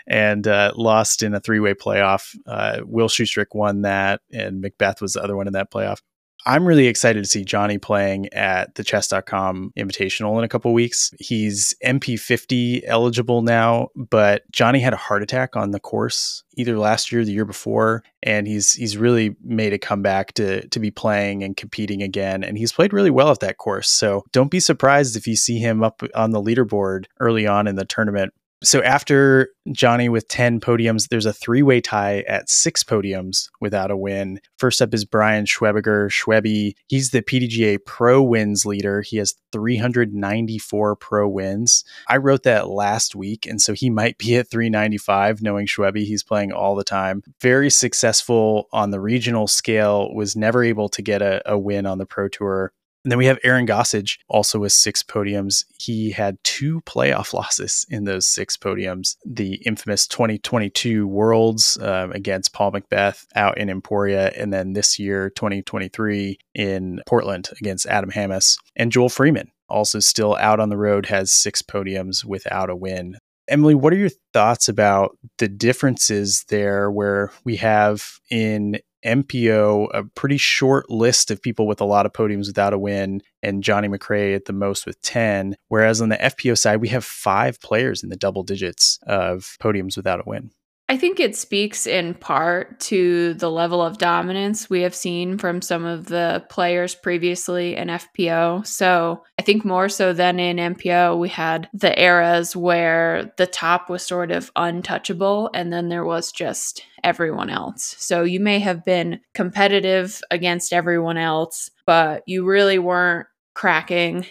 And 0.08 0.48
uh, 0.48 0.74
lost 0.76 1.24
in 1.24 1.34
a 1.34 1.40
three-way 1.40 1.74
playoff 1.74 2.36
uh, 2.48 2.82
will 2.84 3.10
Schusterick 3.10 3.54
won 3.54 3.82
that 3.82 4.22
and 4.32 4.64
McBeth 4.64 5.02
was 5.02 5.14
the 5.14 5.24
other 5.24 5.36
one 5.36 5.48
in 5.48 5.54
that 5.54 5.72
playoff 5.72 6.00
I'm 6.46 6.66
really 6.66 6.88
excited 6.88 7.24
to 7.24 7.30
see 7.30 7.44
Johnny 7.44 7.78
playing 7.78 8.34
at 8.34 8.76
the 8.76 8.84
chess.com 8.84 9.74
invitational 9.78 10.38
in 10.38 10.44
a 10.44 10.48
couple 10.48 10.74
weeks. 10.74 11.12
He's 11.20 11.76
MP50 11.86 12.84
eligible 12.86 13.42
now, 13.42 13.90
but 13.96 14.50
Johnny 14.52 14.80
had 14.80 14.94
a 14.94 14.98
heart 14.98 15.22
attack 15.22 15.56
on 15.56 15.72
the 15.72 15.80
course 15.80 16.44
either 16.58 16.78
last 16.78 17.12
year 17.12 17.22
or 17.22 17.26
the 17.26 17.32
year 17.32 17.46
before 17.46 18.04
and 18.24 18.46
he's 18.46 18.74
he's 18.74 18.98
really 18.98 19.36
made 19.44 19.74
a 19.74 19.78
comeback 19.78 20.34
to 20.34 20.68
to 20.68 20.80
be 20.80 20.92
playing 20.92 21.44
and 21.44 21.56
competing 21.56 22.04
again 22.04 22.44
and 22.44 22.58
he's 22.58 22.74
played 22.74 22.94
really 22.94 23.10
well 23.10 23.32
at 23.32 23.40
that 23.40 23.58
course. 23.58 23.90
So 23.90 24.24
don't 24.32 24.52
be 24.52 24.60
surprised 24.60 25.16
if 25.16 25.28
you 25.28 25.36
see 25.36 25.60
him 25.60 25.84
up 25.84 26.02
on 26.16 26.32
the 26.32 26.42
leaderboard 26.42 27.06
early 27.20 27.48
on 27.48 27.68
in 27.68 27.76
the 27.76 27.86
tournament 27.86 28.34
so 28.64 28.82
after 28.84 29.50
Johnny 29.72 30.08
with 30.08 30.28
10 30.28 30.60
podiums, 30.60 31.08
there's 31.10 31.26
a 31.26 31.34
three 31.34 31.64
way 31.64 31.82
tie 31.82 32.20
at 32.28 32.50
six 32.50 32.84
podiums 32.84 33.50
without 33.60 33.90
a 33.90 33.98
win. 33.98 34.40
First 34.58 34.82
up 34.82 34.94
is 34.94 35.04
Brian 35.04 35.46
Schweberger. 35.46 36.10
Schwebby, 36.10 36.74
he's 36.88 37.10
the 37.10 37.24
PDGA 37.24 37.84
Pro 37.84 38.22
wins 38.22 38.66
leader. 38.66 39.02
He 39.02 39.18
has 39.18 39.34
394 39.52 40.96
pro 40.96 41.28
wins. 41.28 41.84
I 42.08 42.18
wrote 42.18 42.44
that 42.44 42.70
last 42.70 43.16
week, 43.16 43.48
and 43.48 43.60
so 43.60 43.74
he 43.74 43.90
might 43.90 44.18
be 44.18 44.36
at 44.36 44.50
395, 44.50 45.42
knowing 45.42 45.66
Schwebby. 45.66 46.06
He's 46.06 46.24
playing 46.24 46.52
all 46.52 46.76
the 46.76 46.84
time. 46.84 47.24
Very 47.42 47.70
successful 47.70 48.68
on 48.72 48.92
the 48.92 49.00
regional 49.00 49.48
scale, 49.48 50.14
was 50.14 50.36
never 50.36 50.64
able 50.64 50.90
to 50.90 51.02
get 51.02 51.22
a, 51.22 51.42
a 51.52 51.58
win 51.58 51.86
on 51.86 51.98
the 51.98 52.06
Pro 52.06 52.28
Tour. 52.28 52.74
And 53.04 53.12
then 53.12 53.18
we 53.18 53.26
have 53.26 53.40
Aaron 53.44 53.66
Gossage, 53.66 54.20
also 54.28 54.60
with 54.60 54.74
six 54.74 55.02
podiums. 55.02 55.66
He 55.80 56.12
had 56.12 56.38
two 56.44 56.82
playoff 56.82 57.34
losses 57.34 57.86
in 57.90 58.04
those 58.04 58.28
six 58.28 58.58
podiums. 58.58 59.16
The 59.26 59.56
infamous 59.66 60.08
2022 60.08 61.08
Worlds 61.08 61.80
um, 61.82 62.12
against 62.12 62.54
Paul 62.54 62.74
McBeth 62.74 63.26
out 63.36 63.58
in 63.58 63.70
Emporia, 63.70 64.32
and 64.38 64.54
then 64.54 64.74
this 64.74 65.00
year, 65.00 65.32
2023 65.32 66.38
in 66.54 67.02
Portland 67.08 67.50
against 67.60 67.88
Adam 67.88 68.12
Hammes. 68.12 68.58
And 68.76 68.92
Joel 68.92 69.10
Freeman, 69.10 69.52
also 69.68 70.00
still 70.00 70.36
out 70.36 70.60
on 70.60 70.70
the 70.70 70.78
road, 70.78 71.08
has 71.08 71.32
six 71.32 71.62
podiums 71.62 72.24
without 72.24 72.70
a 72.70 72.76
win. 72.76 73.18
Emily, 73.48 73.76
what 73.76 73.92
are 73.92 73.98
your 73.98 74.12
thoughts 74.34 74.70
about 74.70 75.18
the 75.40 75.48
differences 75.48 76.46
there 76.50 76.90
where 76.92 77.32
we 77.44 77.58
have 77.58 78.20
in 78.30 78.80
MPO 79.06 79.88
a 79.94 80.04
pretty 80.04 80.38
short 80.38 80.90
list 80.90 81.32
of 81.32 81.42
people 81.42 81.68
with 81.68 81.82
a 81.82 81.86
lot 81.86 82.06
of 82.06 82.14
podiums 82.14 82.48
without 82.48 82.74
a 82.74 82.80
win, 82.80 83.22
and 83.44 83.64
Johnny 83.64 83.88
McCray 83.88 84.36
at 84.36 84.46
the 84.46 84.54
most 84.54 84.86
with 84.86 85.02
10. 85.02 85.56
Whereas 85.68 86.02
on 86.02 86.10
the 86.10 86.18
FPO 86.18 86.58
side, 86.58 86.82
we 86.82 86.90
have 86.90 87.06
five 87.06 87.60
players 87.62 88.04
in 88.04 88.10
the 88.10 88.16
double 88.16 88.44
digits 88.44 89.00
of 89.04 89.58
podiums 89.62 89.96
without 89.98 90.20
a 90.20 90.24
win. 90.26 90.52
I 90.92 90.98
think 90.98 91.22
it 91.22 91.38
speaks 91.38 91.88
in 91.88 92.16
part 92.16 92.82
to 92.82 93.34
the 93.36 93.50
level 93.50 93.82
of 93.82 93.98
dominance 93.98 94.70
we 94.70 94.82
have 94.82 94.94
seen 94.94 95.38
from 95.38 95.62
some 95.62 95.86
of 95.86 96.08
the 96.08 96.46
players 96.50 96.96
previously 96.96 97.78
in 97.78 97.88
FPO. 97.88 98.68
So 98.68 99.24
I 99.40 99.42
think 99.42 99.64
more 99.64 99.88
so 99.88 100.12
than 100.12 100.38
in 100.38 100.58
MPO, 100.58 101.18
we 101.18 101.30
had 101.30 101.70
the 101.74 101.98
eras 101.98 102.58
where 102.58 103.32
the 103.38 103.48
top 103.48 103.90
was 103.90 104.06
sort 104.06 104.32
of 104.32 104.52
untouchable 104.58 105.50
and 105.54 105.72
then 105.72 105.88
there 105.88 106.04
was 106.04 106.30
just 106.30 106.84
everyone 107.04 107.50
else. 107.50 107.96
So 108.00 108.24
you 108.24 108.40
may 108.40 108.60
have 108.60 108.86
been 108.86 109.20
competitive 109.34 110.22
against 110.32 110.74
everyone 110.74 111.18
else, 111.18 111.70
but 111.86 112.24
you 112.26 112.46
really 112.46 112.80
weren't 112.80 113.28
cracking 113.54 114.26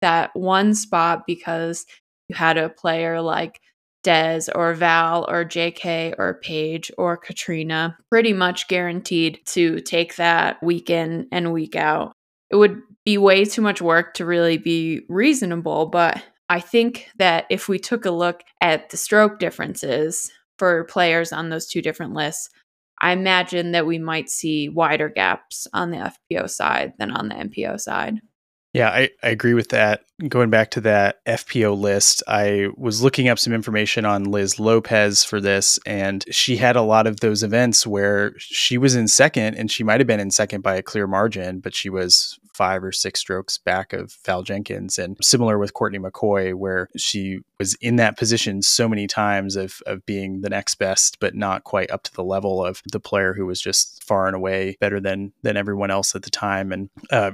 that 0.00 0.30
one 0.34 0.74
spot 0.74 1.24
because 1.26 1.86
you 2.28 2.36
had 2.36 2.58
a 2.58 2.68
player 2.68 3.20
like 3.20 3.60
Dez 4.04 4.48
or 4.54 4.72
Val 4.74 5.24
or 5.28 5.44
JK 5.44 6.14
or 6.18 6.38
Paige 6.42 6.92
or 6.96 7.16
Katrina 7.16 7.96
pretty 8.08 8.32
much 8.32 8.68
guaranteed 8.68 9.40
to 9.46 9.80
take 9.80 10.16
that 10.16 10.62
week 10.62 10.90
in 10.90 11.26
and 11.32 11.52
week 11.52 11.74
out. 11.74 12.12
It 12.50 12.56
would 12.56 12.80
be 13.04 13.18
way 13.18 13.44
too 13.44 13.62
much 13.62 13.82
work 13.82 14.14
to 14.14 14.24
really 14.24 14.58
be 14.58 15.02
reasonable, 15.08 15.86
but 15.86 16.22
I 16.48 16.60
think 16.60 17.08
that 17.18 17.46
if 17.50 17.68
we 17.68 17.80
took 17.80 18.04
a 18.04 18.10
look 18.10 18.42
at 18.60 18.90
the 18.90 18.96
stroke 18.96 19.40
differences 19.40 20.30
for 20.58 20.84
players 20.84 21.32
on 21.32 21.50
those 21.50 21.66
two 21.66 21.82
different 21.82 22.14
lists, 22.14 22.48
I 23.00 23.12
imagine 23.12 23.72
that 23.72 23.86
we 23.86 23.98
might 23.98 24.30
see 24.30 24.68
wider 24.68 25.08
gaps 25.08 25.66
on 25.72 25.90
the 25.90 26.12
FPO 26.32 26.48
side 26.48 26.94
than 26.98 27.10
on 27.10 27.28
the 27.28 27.34
MPO 27.34 27.80
side. 27.80 28.20
Yeah, 28.72 28.90
I, 28.90 29.08
I 29.22 29.30
agree 29.30 29.54
with 29.54 29.70
that. 29.70 30.04
Going 30.28 30.50
back 30.50 30.70
to 30.72 30.82
that 30.82 31.24
FPO 31.24 31.78
list, 31.78 32.22
I 32.28 32.68
was 32.76 33.02
looking 33.02 33.26
up 33.26 33.38
some 33.38 33.54
information 33.54 34.04
on 34.04 34.24
Liz 34.24 34.60
Lopez 34.60 35.24
for 35.24 35.40
this, 35.40 35.78
and 35.86 36.24
she 36.30 36.58
had 36.58 36.76
a 36.76 36.82
lot 36.82 37.06
of 37.06 37.20
those 37.20 37.42
events 37.42 37.86
where 37.86 38.34
she 38.36 38.76
was 38.76 38.94
in 38.94 39.08
second, 39.08 39.54
and 39.54 39.70
she 39.70 39.82
might 39.82 40.00
have 40.00 40.06
been 40.06 40.20
in 40.20 40.30
second 40.30 40.60
by 40.60 40.74
a 40.74 40.82
clear 40.82 41.06
margin, 41.06 41.60
but 41.60 41.74
she 41.74 41.88
was 41.88 42.38
five 42.56 42.82
or 42.82 42.92
six 42.92 43.20
strokes 43.20 43.58
back 43.58 43.92
of 43.92 44.16
Val 44.24 44.42
Jenkins. 44.42 44.98
And 44.98 45.16
similar 45.20 45.58
with 45.58 45.74
Courtney 45.74 45.98
McCoy, 45.98 46.54
where 46.54 46.88
she 46.96 47.40
was 47.58 47.74
in 47.74 47.96
that 47.96 48.16
position 48.16 48.62
so 48.62 48.88
many 48.88 49.06
times 49.06 49.56
of, 49.56 49.82
of 49.86 50.04
being 50.06 50.40
the 50.40 50.50
next 50.50 50.76
best, 50.76 51.18
but 51.20 51.34
not 51.34 51.64
quite 51.64 51.90
up 51.90 52.02
to 52.04 52.14
the 52.14 52.24
level 52.24 52.64
of 52.64 52.82
the 52.90 53.00
player 53.00 53.34
who 53.34 53.46
was 53.46 53.60
just 53.60 54.02
far 54.02 54.26
and 54.26 54.36
away 54.36 54.76
better 54.80 55.00
than 55.00 55.32
than 55.42 55.56
everyone 55.56 55.90
else 55.90 56.14
at 56.14 56.22
the 56.22 56.30
time. 56.30 56.72
And 56.72 56.88
uh, 57.10 57.32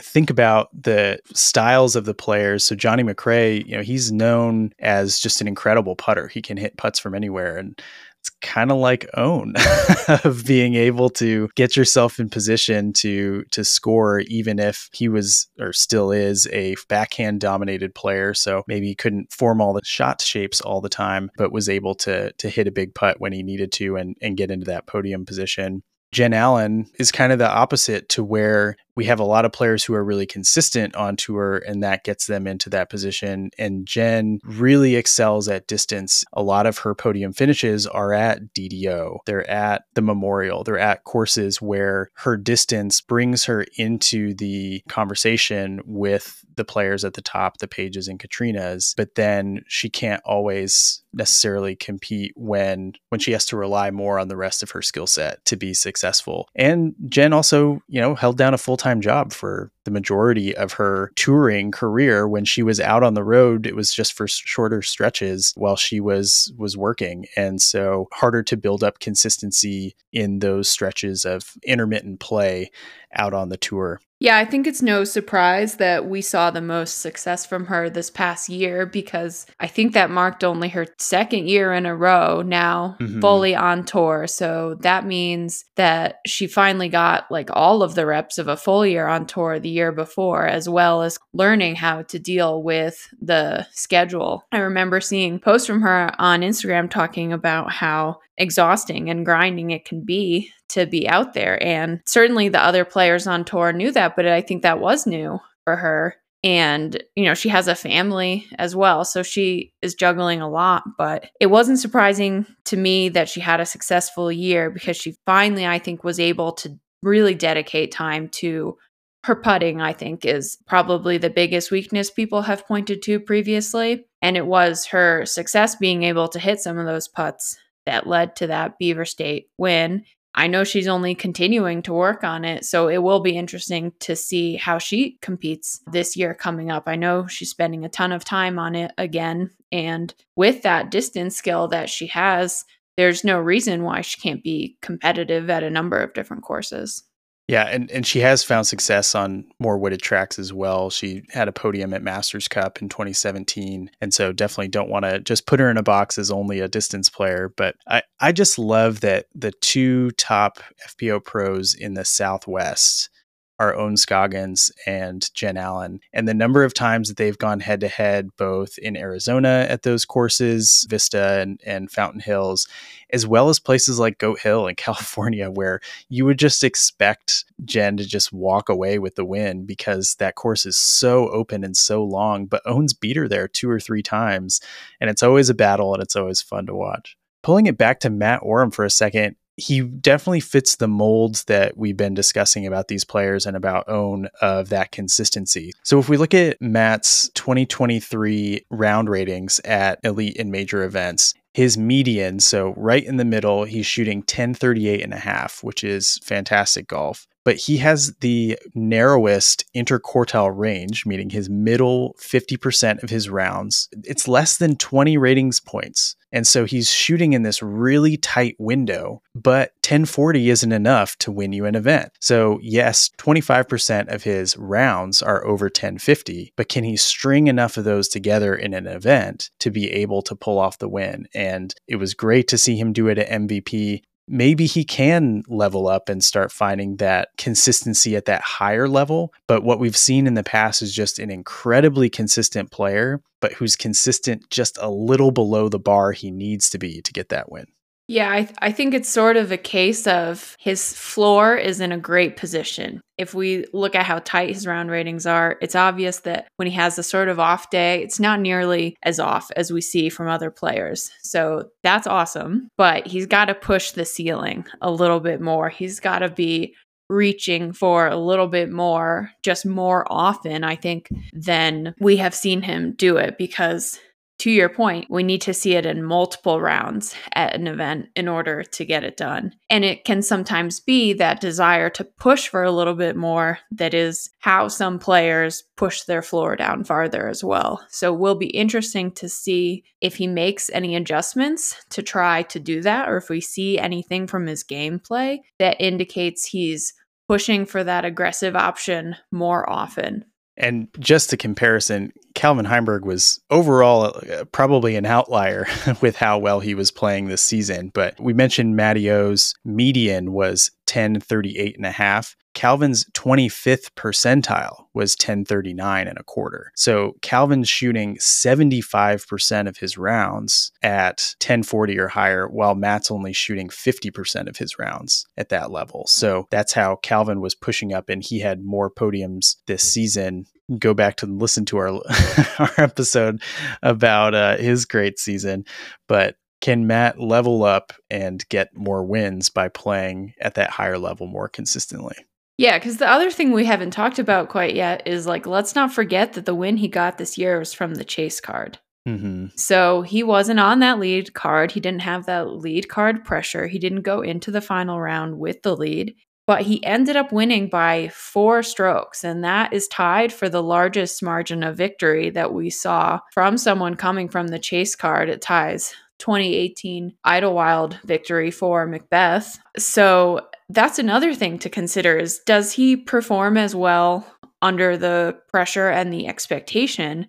think 0.00 0.30
about 0.30 0.70
the 0.82 1.18
styles 1.32 1.96
of 1.96 2.04
the 2.04 2.14
players. 2.14 2.64
So 2.64 2.74
Johnny 2.74 3.02
McCray, 3.02 3.64
you 3.66 3.76
know, 3.76 3.82
he's 3.82 4.10
known 4.10 4.72
as 4.78 5.18
just 5.18 5.40
an 5.40 5.48
incredible 5.48 5.96
putter. 5.96 6.28
He 6.28 6.42
can 6.42 6.56
hit 6.56 6.76
putts 6.76 6.98
from 6.98 7.14
anywhere. 7.14 7.56
And 7.56 7.80
it's 8.24 8.30
kind 8.40 8.70
of 8.70 8.78
like 8.78 9.06
Ohn 9.18 9.52
of 10.24 10.44
being 10.46 10.76
able 10.76 11.10
to 11.10 11.50
get 11.56 11.76
yourself 11.76 12.18
in 12.18 12.30
position 12.30 12.94
to 12.94 13.44
to 13.50 13.64
score 13.64 14.20
even 14.20 14.58
if 14.58 14.88
he 14.94 15.08
was 15.08 15.46
or 15.60 15.74
still 15.74 16.10
is 16.10 16.48
a 16.50 16.74
backhand 16.88 17.40
dominated 17.40 17.94
player. 17.94 18.32
So 18.32 18.62
maybe 18.66 18.86
he 18.86 18.94
couldn't 18.94 19.30
form 19.30 19.60
all 19.60 19.74
the 19.74 19.82
shot 19.84 20.22
shapes 20.22 20.62
all 20.62 20.80
the 20.80 20.88
time 20.88 21.30
but 21.36 21.52
was 21.52 21.68
able 21.68 21.94
to 21.96 22.32
to 22.32 22.48
hit 22.48 22.66
a 22.66 22.72
big 22.72 22.94
putt 22.94 23.20
when 23.20 23.32
he 23.32 23.42
needed 23.42 23.72
to 23.72 23.96
and 23.96 24.16
and 24.22 24.38
get 24.38 24.50
into 24.50 24.66
that 24.66 24.86
podium 24.86 25.26
position. 25.26 25.82
Jen 26.12 26.32
Allen 26.32 26.86
is 26.98 27.12
kind 27.12 27.32
of 27.32 27.38
the 27.38 27.50
opposite 27.50 28.08
to 28.10 28.22
where 28.22 28.76
we 28.96 29.04
have 29.06 29.20
a 29.20 29.24
lot 29.24 29.44
of 29.44 29.52
players 29.52 29.84
who 29.84 29.94
are 29.94 30.04
really 30.04 30.26
consistent 30.26 30.94
on 30.94 31.16
tour 31.16 31.62
and 31.66 31.82
that 31.82 32.04
gets 32.04 32.26
them 32.26 32.46
into 32.46 32.70
that 32.70 32.90
position. 32.90 33.50
And 33.58 33.86
Jen 33.86 34.40
really 34.44 34.96
excels 34.96 35.48
at 35.48 35.66
distance. 35.66 36.24
A 36.32 36.42
lot 36.42 36.66
of 36.66 36.78
her 36.78 36.94
podium 36.94 37.32
finishes 37.32 37.86
are 37.86 38.12
at 38.12 38.54
DDO, 38.54 39.18
they're 39.26 39.48
at 39.50 39.84
the 39.94 40.02
Memorial, 40.02 40.64
they're 40.64 40.78
at 40.78 41.04
courses 41.04 41.60
where 41.60 42.10
her 42.14 42.36
distance 42.36 43.00
brings 43.00 43.44
her 43.44 43.64
into 43.76 44.34
the 44.34 44.82
conversation 44.88 45.80
with 45.84 46.44
the 46.56 46.64
players 46.64 47.04
at 47.04 47.14
the 47.14 47.22
top, 47.22 47.58
the 47.58 47.68
Paiges 47.68 48.08
and 48.08 48.18
Katrinas, 48.18 48.94
but 48.96 49.14
then 49.14 49.64
she 49.66 49.88
can't 49.88 50.22
always 50.24 51.02
necessarily 51.12 51.76
compete 51.76 52.32
when 52.36 52.92
when 53.08 53.20
she 53.20 53.32
has 53.32 53.46
to 53.46 53.56
rely 53.56 53.90
more 53.90 54.18
on 54.18 54.28
the 54.28 54.36
rest 54.36 54.62
of 54.62 54.70
her 54.72 54.82
skill 54.82 55.06
set 55.06 55.44
to 55.44 55.56
be 55.56 55.72
successful. 55.72 56.48
And 56.54 56.94
Jen 57.08 57.32
also, 57.32 57.80
you 57.88 58.00
know, 58.00 58.14
held 58.14 58.36
down 58.36 58.54
a 58.54 58.58
full-time 58.84 59.00
job 59.00 59.32
for 59.32 59.70
the 59.84 59.90
majority 59.90 60.54
of 60.54 60.74
her 60.74 61.10
touring 61.16 61.70
career. 61.70 62.28
When 62.28 62.44
she 62.44 62.62
was 62.62 62.80
out 62.80 63.02
on 63.02 63.14
the 63.14 63.24
road 63.24 63.66
it 63.66 63.74
was 63.74 63.94
just 63.94 64.12
for 64.12 64.28
shorter 64.28 64.82
stretches 64.82 65.52
while 65.56 65.76
she 65.76 66.00
was 66.00 66.52
was 66.58 66.76
working. 66.76 67.26
And 67.36 67.60
so 67.60 68.08
harder 68.12 68.42
to 68.42 68.56
build 68.56 68.84
up 68.84 68.98
consistency 68.98 69.96
in 70.12 70.40
those 70.40 70.68
stretches 70.68 71.24
of 71.24 71.54
intermittent 71.66 72.20
play 72.20 72.70
out 73.16 73.32
on 73.32 73.48
the 73.48 73.56
tour 73.56 74.00
yeah, 74.24 74.38
I 74.38 74.46
think 74.46 74.66
it's 74.66 74.80
no 74.80 75.04
surprise 75.04 75.74
that 75.74 76.06
we 76.06 76.22
saw 76.22 76.50
the 76.50 76.62
most 76.62 77.02
success 77.02 77.44
from 77.44 77.66
her 77.66 77.90
this 77.90 78.08
past 78.08 78.48
year 78.48 78.86
because 78.86 79.44
I 79.60 79.66
think 79.66 79.92
that 79.92 80.08
marked 80.08 80.42
only 80.42 80.70
her 80.70 80.86
second 80.98 81.46
year 81.46 81.74
in 81.74 81.84
a 81.84 81.94
row 81.94 82.40
now 82.40 82.96
mm-hmm. 82.98 83.20
fully 83.20 83.54
on 83.54 83.84
tour. 83.84 84.26
So 84.26 84.78
that 84.80 85.04
means 85.04 85.66
that 85.76 86.20
she 86.24 86.46
finally 86.46 86.88
got 86.88 87.30
like 87.30 87.50
all 87.52 87.82
of 87.82 87.96
the 87.96 88.06
reps 88.06 88.38
of 88.38 88.48
a 88.48 88.56
full 88.56 88.86
year 88.86 89.06
on 89.06 89.26
tour 89.26 89.60
the 89.60 89.68
year 89.68 89.92
before, 89.92 90.46
as 90.46 90.70
well 90.70 91.02
as 91.02 91.18
learning 91.34 91.76
how 91.76 92.00
to 92.04 92.18
deal 92.18 92.62
with 92.62 93.06
the 93.20 93.66
schedule. 93.72 94.46
I 94.50 94.60
remember 94.60 95.02
seeing 95.02 95.38
posts 95.38 95.66
from 95.66 95.82
her 95.82 96.10
on 96.18 96.40
Instagram 96.40 96.88
talking 96.88 97.30
about 97.34 97.72
how 97.72 98.20
exhausting 98.38 99.10
and 99.10 99.26
grinding 99.26 99.70
it 99.70 99.84
can 99.84 100.00
be 100.00 100.50
to 100.74 100.86
be 100.86 101.08
out 101.08 101.34
there. 101.34 101.60
And 101.62 102.00
certainly 102.06 102.48
the 102.48 102.62
other 102.62 102.84
players 102.84 103.26
on 103.26 103.44
tour 103.44 103.72
knew 103.72 103.90
that, 103.92 104.14
but 104.16 104.26
I 104.26 104.40
think 104.40 104.62
that 104.62 104.80
was 104.80 105.06
new 105.06 105.40
for 105.64 105.76
her. 105.76 106.16
And, 106.44 107.02
you 107.16 107.24
know, 107.24 107.32
she 107.32 107.48
has 107.48 107.68
a 107.68 107.74
family 107.74 108.46
as 108.58 108.76
well. 108.76 109.06
So 109.06 109.22
she 109.22 109.72
is 109.80 109.94
juggling 109.94 110.42
a 110.42 110.50
lot. 110.50 110.82
But 110.98 111.30
it 111.40 111.46
wasn't 111.46 111.78
surprising 111.78 112.44
to 112.66 112.76
me 112.76 113.08
that 113.08 113.30
she 113.30 113.40
had 113.40 113.60
a 113.60 113.66
successful 113.66 114.30
year 114.30 114.70
because 114.70 114.96
she 114.96 115.16
finally, 115.24 115.66
I 115.66 115.78
think, 115.78 116.04
was 116.04 116.20
able 116.20 116.52
to 116.52 116.78
really 117.02 117.34
dedicate 117.34 117.92
time 117.92 118.28
to 118.28 118.76
her 119.24 119.34
putting, 119.34 119.80
I 119.80 119.94
think, 119.94 120.26
is 120.26 120.58
probably 120.66 121.16
the 121.16 121.30
biggest 121.30 121.70
weakness 121.70 122.10
people 122.10 122.42
have 122.42 122.68
pointed 122.68 123.00
to 123.02 123.20
previously. 123.20 124.04
And 124.20 124.36
it 124.36 124.46
was 124.46 124.84
her 124.86 125.24
success 125.24 125.76
being 125.76 126.02
able 126.02 126.28
to 126.28 126.38
hit 126.38 126.60
some 126.60 126.76
of 126.76 126.84
those 126.84 127.08
putts 127.08 127.56
that 127.86 128.06
led 128.06 128.36
to 128.36 128.48
that 128.48 128.78
Beaver 128.78 129.06
State 129.06 129.48
win. 129.56 130.04
I 130.34 130.48
know 130.48 130.64
she's 130.64 130.88
only 130.88 131.14
continuing 131.14 131.82
to 131.82 131.92
work 131.92 132.24
on 132.24 132.44
it, 132.44 132.64
so 132.64 132.88
it 132.88 133.02
will 133.02 133.20
be 133.20 133.36
interesting 133.36 133.92
to 134.00 134.16
see 134.16 134.56
how 134.56 134.78
she 134.78 135.18
competes 135.22 135.80
this 135.92 136.16
year 136.16 136.34
coming 136.34 136.70
up. 136.70 136.84
I 136.86 136.96
know 136.96 137.26
she's 137.28 137.50
spending 137.50 137.84
a 137.84 137.88
ton 137.88 138.10
of 138.10 138.24
time 138.24 138.58
on 138.58 138.74
it 138.74 138.92
again, 138.98 139.50
and 139.70 140.12
with 140.34 140.62
that 140.62 140.90
distance 140.90 141.36
skill 141.36 141.68
that 141.68 141.88
she 141.88 142.08
has, 142.08 142.64
there's 142.96 143.24
no 143.24 143.38
reason 143.38 143.82
why 143.82 144.00
she 144.00 144.20
can't 144.20 144.42
be 144.42 144.76
competitive 144.82 145.50
at 145.50 145.62
a 145.62 145.70
number 145.70 145.98
of 145.98 146.14
different 146.14 146.42
courses. 146.42 147.04
Yeah, 147.46 147.64
and, 147.64 147.90
and 147.90 148.06
she 148.06 148.20
has 148.20 148.42
found 148.42 148.66
success 148.66 149.14
on 149.14 149.44
more 149.58 149.76
wooded 149.76 150.00
tracks 150.00 150.38
as 150.38 150.52
well. 150.52 150.88
She 150.88 151.24
had 151.30 151.46
a 151.46 151.52
podium 151.52 151.92
at 151.92 152.02
Masters 152.02 152.48
Cup 152.48 152.80
in 152.80 152.88
2017. 152.88 153.90
And 154.00 154.14
so 154.14 154.32
definitely 154.32 154.68
don't 154.68 154.88
want 154.88 155.04
to 155.04 155.20
just 155.20 155.46
put 155.46 155.60
her 155.60 155.70
in 155.70 155.76
a 155.76 155.82
box 155.82 156.16
as 156.16 156.30
only 156.30 156.60
a 156.60 156.68
distance 156.68 157.10
player. 157.10 157.52
But 157.54 157.76
I, 157.86 158.02
I 158.18 158.32
just 158.32 158.58
love 158.58 159.00
that 159.00 159.26
the 159.34 159.52
two 159.60 160.10
top 160.12 160.60
FPO 160.88 161.22
pros 161.22 161.74
in 161.74 161.92
the 161.92 162.06
Southwest 162.06 163.10
our 163.58 163.74
Ohn 163.74 163.96
Scoggins 163.96 164.72
and 164.86 165.32
Jen 165.34 165.56
Allen. 165.56 166.00
And 166.12 166.26
the 166.26 166.34
number 166.34 166.64
of 166.64 166.74
times 166.74 167.08
that 167.08 167.16
they've 167.16 167.38
gone 167.38 167.60
head 167.60 167.80
to 167.80 167.88
head, 167.88 168.30
both 168.36 168.78
in 168.78 168.96
Arizona 168.96 169.66
at 169.68 169.82
those 169.82 170.04
courses, 170.04 170.86
Vista 170.88 171.40
and, 171.40 171.60
and 171.64 171.90
Fountain 171.90 172.20
Hills, 172.20 172.66
as 173.10 173.26
well 173.26 173.48
as 173.48 173.60
places 173.60 173.98
like 173.98 174.18
Goat 174.18 174.40
Hill 174.40 174.66
in 174.66 174.74
California, 174.76 175.50
where 175.50 175.80
you 176.08 176.24
would 176.24 176.38
just 176.38 176.64
expect 176.64 177.44
Jen 177.64 177.96
to 177.96 178.04
just 178.04 178.32
walk 178.32 178.68
away 178.68 178.98
with 178.98 179.14
the 179.14 179.24
win 179.24 179.66
because 179.66 180.16
that 180.16 180.34
course 180.34 180.66
is 180.66 180.78
so 180.78 181.28
open 181.30 181.64
and 181.64 181.76
so 181.76 182.02
long. 182.02 182.46
But 182.46 182.62
Ohn's 182.66 182.92
beat 182.92 183.16
her 183.16 183.28
there 183.28 183.48
two 183.48 183.70
or 183.70 183.80
three 183.80 184.02
times. 184.02 184.60
And 185.00 185.08
it's 185.08 185.22
always 185.22 185.48
a 185.48 185.54
battle 185.54 185.94
and 185.94 186.02
it's 186.02 186.16
always 186.16 186.42
fun 186.42 186.66
to 186.66 186.74
watch 186.74 187.16
pulling 187.44 187.66
it 187.66 187.78
back 187.78 188.00
to 188.00 188.10
Matt 188.10 188.40
Orum 188.40 188.74
for 188.74 188.84
a 188.84 188.90
second, 188.90 189.36
he 189.56 189.80
definitely 189.80 190.40
fits 190.40 190.76
the 190.76 190.88
molds 190.88 191.44
that 191.44 191.76
we've 191.76 191.96
been 191.96 192.14
discussing 192.14 192.66
about 192.66 192.88
these 192.88 193.04
players 193.04 193.46
and 193.46 193.56
about 193.56 193.88
Ohn 193.88 194.28
of 194.40 194.68
that 194.70 194.92
consistency. 194.92 195.72
So 195.82 195.98
if 195.98 196.08
we 196.08 196.16
look 196.16 196.34
at 196.34 196.60
Matt's 196.60 197.28
2023 197.30 198.66
round 198.70 199.08
ratings 199.08 199.60
at 199.60 200.00
elite 200.02 200.38
and 200.38 200.50
major 200.50 200.82
events, 200.82 201.34
his 201.52 201.78
median, 201.78 202.40
so 202.40 202.74
right 202.76 203.04
in 203.04 203.16
the 203.16 203.24
middle, 203.24 203.64
he's 203.64 203.86
shooting 203.86 204.18
1038 204.18 205.02
and 205.02 205.14
a 205.14 205.18
half, 205.18 205.62
which 205.62 205.84
is 205.84 206.18
fantastic 206.24 206.88
golf. 206.88 207.28
But 207.44 207.56
he 207.56 207.76
has 207.76 208.14
the 208.20 208.58
narrowest 208.74 209.64
interquartile 209.76 210.50
range, 210.56 211.06
meaning 211.06 211.30
his 211.30 211.50
middle 211.50 212.16
50% 212.18 213.02
of 213.02 213.10
his 213.10 213.28
rounds. 213.28 213.88
It's 214.02 214.26
less 214.26 214.56
than 214.56 214.76
20 214.76 215.16
ratings 215.18 215.60
points. 215.60 216.16
And 216.34 216.48
so 216.48 216.64
he's 216.64 216.90
shooting 216.90 217.32
in 217.32 217.44
this 217.44 217.62
really 217.62 218.16
tight 218.16 218.56
window, 218.58 219.22
but 219.36 219.70
1040 219.84 220.50
isn't 220.50 220.72
enough 220.72 221.16
to 221.18 221.30
win 221.30 221.52
you 221.52 221.64
an 221.64 221.76
event. 221.76 222.10
So, 222.20 222.58
yes, 222.60 223.08
25% 223.18 224.12
of 224.12 224.24
his 224.24 224.56
rounds 224.56 225.22
are 225.22 225.46
over 225.46 225.66
1050, 225.66 226.52
but 226.56 226.68
can 226.68 226.82
he 226.82 226.96
string 226.96 227.46
enough 227.46 227.76
of 227.76 227.84
those 227.84 228.08
together 228.08 228.52
in 228.52 228.74
an 228.74 228.88
event 228.88 229.50
to 229.60 229.70
be 229.70 229.92
able 229.92 230.22
to 230.22 230.34
pull 230.34 230.58
off 230.58 230.78
the 230.78 230.88
win? 230.88 231.28
And 231.34 231.72
it 231.86 231.96
was 231.96 232.14
great 232.14 232.48
to 232.48 232.58
see 232.58 232.76
him 232.76 232.92
do 232.92 233.06
it 233.06 233.18
at 233.18 233.28
MVP 233.28 234.02
maybe 234.26 234.66
he 234.66 234.84
can 234.84 235.42
level 235.48 235.86
up 235.86 236.08
and 236.08 236.22
start 236.22 236.52
finding 236.52 236.96
that 236.96 237.28
consistency 237.36 238.16
at 238.16 238.24
that 238.24 238.42
higher 238.42 238.88
level. 238.88 239.32
But 239.46 239.62
what 239.62 239.78
we've 239.78 239.96
seen 239.96 240.26
in 240.26 240.34
the 240.34 240.42
past 240.42 240.82
is 240.82 240.94
just 240.94 241.18
an 241.18 241.30
incredibly 241.30 242.08
consistent 242.08 242.70
player, 242.70 243.22
but 243.40 243.52
who's 243.54 243.76
consistent 243.76 244.48
just 244.50 244.78
a 244.80 244.90
little 244.90 245.30
below 245.30 245.68
the 245.68 245.78
bar 245.78 246.12
he 246.12 246.30
needs 246.30 246.70
to 246.70 246.78
be 246.78 247.02
to 247.02 247.12
get 247.12 247.28
that 247.28 247.50
win. 247.50 247.66
Yeah, 248.06 248.30
I, 248.30 248.42
th- 248.42 248.56
I 248.60 248.70
think 248.70 248.92
it's 248.92 249.08
sort 249.08 249.36
of 249.36 249.50
a 249.50 249.56
case 249.56 250.06
of 250.06 250.56
his 250.58 250.92
floor 250.92 251.56
is 251.56 251.80
in 251.80 251.90
a 251.90 251.98
great 251.98 252.36
position. 252.36 253.00
If 253.16 253.32
we 253.32 253.64
look 253.72 253.94
at 253.94 254.04
how 254.04 254.18
tight 254.18 254.50
his 254.50 254.66
round 254.66 254.90
ratings 254.90 255.26
are, 255.26 255.56
it's 255.62 255.74
obvious 255.74 256.20
that 256.20 256.48
when 256.56 256.68
he 256.68 256.74
has 256.74 256.98
a 256.98 257.02
sort 257.02 257.28
of 257.28 257.40
off 257.40 257.70
day, 257.70 258.02
it's 258.02 258.20
not 258.20 258.40
nearly 258.40 258.96
as 259.02 259.18
off 259.18 259.50
as 259.56 259.72
we 259.72 259.80
see 259.80 260.10
from 260.10 260.28
other 260.28 260.50
players. 260.50 261.10
So 261.22 261.70
that's 261.82 262.06
awesome. 262.06 262.68
But 262.76 263.06
he's 263.06 263.26
got 263.26 263.46
to 263.46 263.54
push 263.54 263.92
the 263.92 264.04
ceiling 264.04 264.66
a 264.82 264.90
little 264.90 265.20
bit 265.20 265.40
more. 265.40 265.70
He's 265.70 265.98
got 265.98 266.18
to 266.18 266.28
be 266.28 266.74
reaching 267.08 267.72
for 267.72 268.06
a 268.06 268.16
little 268.16 268.48
bit 268.48 268.70
more, 268.70 269.30
just 269.42 269.64
more 269.64 270.06
often, 270.10 270.64
I 270.64 270.76
think, 270.76 271.08
than 271.32 271.94
we 272.00 272.16
have 272.16 272.34
seen 272.34 272.62
him 272.62 272.94
do 272.96 273.16
it 273.16 273.38
because 273.38 273.98
to 274.44 274.50
your 274.50 274.68
point, 274.68 275.06
we 275.08 275.22
need 275.22 275.40
to 275.40 275.54
see 275.54 275.74
it 275.74 275.86
in 275.86 276.04
multiple 276.04 276.60
rounds 276.60 277.14
at 277.32 277.54
an 277.54 277.66
event 277.66 278.10
in 278.14 278.28
order 278.28 278.62
to 278.62 278.84
get 278.84 279.02
it 279.02 279.16
done. 279.16 279.54
And 279.70 279.86
it 279.86 280.04
can 280.04 280.20
sometimes 280.20 280.80
be 280.80 281.14
that 281.14 281.40
desire 281.40 281.88
to 281.88 282.04
push 282.04 282.48
for 282.48 282.62
a 282.62 282.70
little 282.70 282.92
bit 282.92 283.16
more 283.16 283.60
that 283.70 283.94
is 283.94 284.28
how 284.40 284.68
some 284.68 284.98
players 284.98 285.64
push 285.78 286.02
their 286.02 286.20
floor 286.20 286.56
down 286.56 286.84
farther 286.84 287.26
as 287.26 287.42
well. 287.42 287.86
So 287.88 288.12
it 288.12 288.20
will 288.20 288.34
be 288.34 288.48
interesting 288.48 289.12
to 289.12 289.30
see 289.30 289.82
if 290.02 290.16
he 290.16 290.26
makes 290.26 290.68
any 290.74 290.94
adjustments 290.94 291.82
to 291.88 292.02
try 292.02 292.42
to 292.42 292.60
do 292.60 292.82
that 292.82 293.08
or 293.08 293.16
if 293.16 293.30
we 293.30 293.40
see 293.40 293.78
anything 293.78 294.26
from 294.26 294.46
his 294.46 294.62
gameplay 294.62 295.38
that 295.58 295.80
indicates 295.80 296.44
he's 296.44 296.92
pushing 297.28 297.64
for 297.64 297.82
that 297.82 298.04
aggressive 298.04 298.54
option 298.54 299.16
more 299.32 299.66
often. 299.70 300.26
And 300.56 300.88
just 301.00 301.32
a 301.32 301.36
comparison, 301.36 302.12
Calvin 302.34 302.66
Heimburg 302.66 303.02
was 303.02 303.40
overall 303.50 304.16
uh, 304.30 304.44
probably 304.52 304.96
an 304.96 305.04
outlier 305.04 305.66
with 306.00 306.16
how 306.16 306.38
well 306.38 306.60
he 306.60 306.74
was 306.74 306.90
playing 306.90 307.26
this 307.26 307.42
season. 307.42 307.90
But 307.92 308.20
we 308.20 308.32
mentioned 308.32 308.76
O's 309.10 309.54
median 309.64 310.32
was 310.32 310.70
1038 310.88 311.76
and 311.76 311.86
a 311.86 311.90
half. 311.90 312.36
Calvin's 312.54 313.04
25th 313.12 313.90
percentile 313.96 314.86
was 314.94 315.14
1039 315.14 316.08
and 316.08 316.18
a 316.18 316.22
quarter. 316.22 316.72
So 316.74 317.16
Calvin's 317.20 317.68
shooting 317.68 318.16
75% 318.16 319.68
of 319.68 319.76
his 319.78 319.98
rounds 319.98 320.72
at 320.82 321.34
1040 321.40 321.98
or 321.98 322.08
higher, 322.08 322.48
while 322.48 322.74
Matt's 322.74 323.10
only 323.10 323.32
shooting 323.32 323.68
50% 323.68 324.48
of 324.48 324.56
his 324.56 324.78
rounds 324.78 325.26
at 325.36 325.48
that 325.50 325.70
level. 325.70 326.06
So 326.06 326.46
that's 326.50 326.72
how 326.72 326.96
Calvin 326.96 327.40
was 327.40 327.54
pushing 327.54 327.92
up, 327.92 328.08
and 328.08 328.22
he 328.22 328.40
had 328.40 328.64
more 328.64 328.90
podiums 328.90 329.56
this 329.66 329.82
season 329.82 330.46
go 330.78 330.94
back 330.94 331.16
to 331.16 331.26
listen 331.26 331.66
to 331.66 331.76
our 331.76 331.88
our 332.58 332.72
episode 332.78 333.42
about 333.82 334.34
uh, 334.34 334.56
his 334.56 334.86
great 334.86 335.18
season. 335.18 335.64
But 336.08 336.36
can 336.60 336.86
Matt 336.86 337.20
level 337.20 337.62
up 337.62 337.92
and 338.08 338.42
get 338.48 338.74
more 338.74 339.04
wins 339.04 339.50
by 339.50 339.68
playing 339.68 340.32
at 340.40 340.54
that 340.54 340.70
higher 340.70 340.98
level 340.98 341.26
more 341.26 341.48
consistently? 341.48 342.16
Yeah, 342.56 342.78
because 342.78 342.98
the 342.98 343.10
other 343.10 343.30
thing 343.30 343.50
we 343.52 343.64
haven't 343.64 343.90
talked 343.90 344.18
about 344.18 344.48
quite 344.48 344.74
yet 344.74 345.06
is 345.06 345.26
like, 345.26 345.46
let's 345.46 345.74
not 345.74 345.92
forget 345.92 346.34
that 346.34 346.46
the 346.46 346.54
win 346.54 346.76
he 346.76 346.88
got 346.88 347.18
this 347.18 347.36
year 347.36 347.58
was 347.58 347.72
from 347.72 347.94
the 347.94 348.04
chase 348.04 348.40
card. 348.40 348.78
Mm-hmm. 349.08 349.48
So 349.56 350.02
he 350.02 350.22
wasn't 350.22 350.60
on 350.60 350.78
that 350.78 350.98
lead 350.98 351.34
card. 351.34 351.72
He 351.72 351.80
didn't 351.80 352.02
have 352.02 352.26
that 352.26 352.50
lead 352.50 352.88
card 352.88 353.24
pressure. 353.24 353.66
He 353.66 353.78
didn't 353.78 354.02
go 354.02 354.20
into 354.20 354.50
the 354.50 354.60
final 354.60 355.00
round 355.00 355.38
with 355.38 355.62
the 355.62 355.76
lead 355.76 356.14
but 356.46 356.62
he 356.62 356.84
ended 356.84 357.16
up 357.16 357.32
winning 357.32 357.68
by 357.68 358.10
four 358.12 358.62
strokes. 358.62 359.24
And 359.24 359.44
that 359.44 359.72
is 359.72 359.88
tied 359.88 360.32
for 360.32 360.48
the 360.48 360.62
largest 360.62 361.22
margin 361.22 361.62
of 361.62 361.76
victory 361.76 362.30
that 362.30 362.52
we 362.52 362.70
saw 362.70 363.20
from 363.32 363.56
someone 363.56 363.94
coming 363.94 364.28
from 364.28 364.48
the 364.48 364.58
chase 364.58 364.94
card. 364.94 365.28
It 365.28 365.40
ties 365.40 365.94
2018 366.18 367.14
Idlewild 367.24 367.98
victory 368.04 368.50
for 368.50 368.86
McBeth. 368.86 369.58
So 369.78 370.46
that's 370.68 370.98
another 370.98 371.34
thing 371.34 371.58
to 371.58 371.68
consider 371.68 372.16
is 372.16 372.40
does 372.46 372.72
he 372.72 372.96
perform 372.96 373.56
as 373.56 373.74
well 373.74 374.26
under 374.62 374.96
the 374.96 375.36
pressure 375.50 375.88
and 375.88 376.12
the 376.12 376.26
expectation 376.26 377.26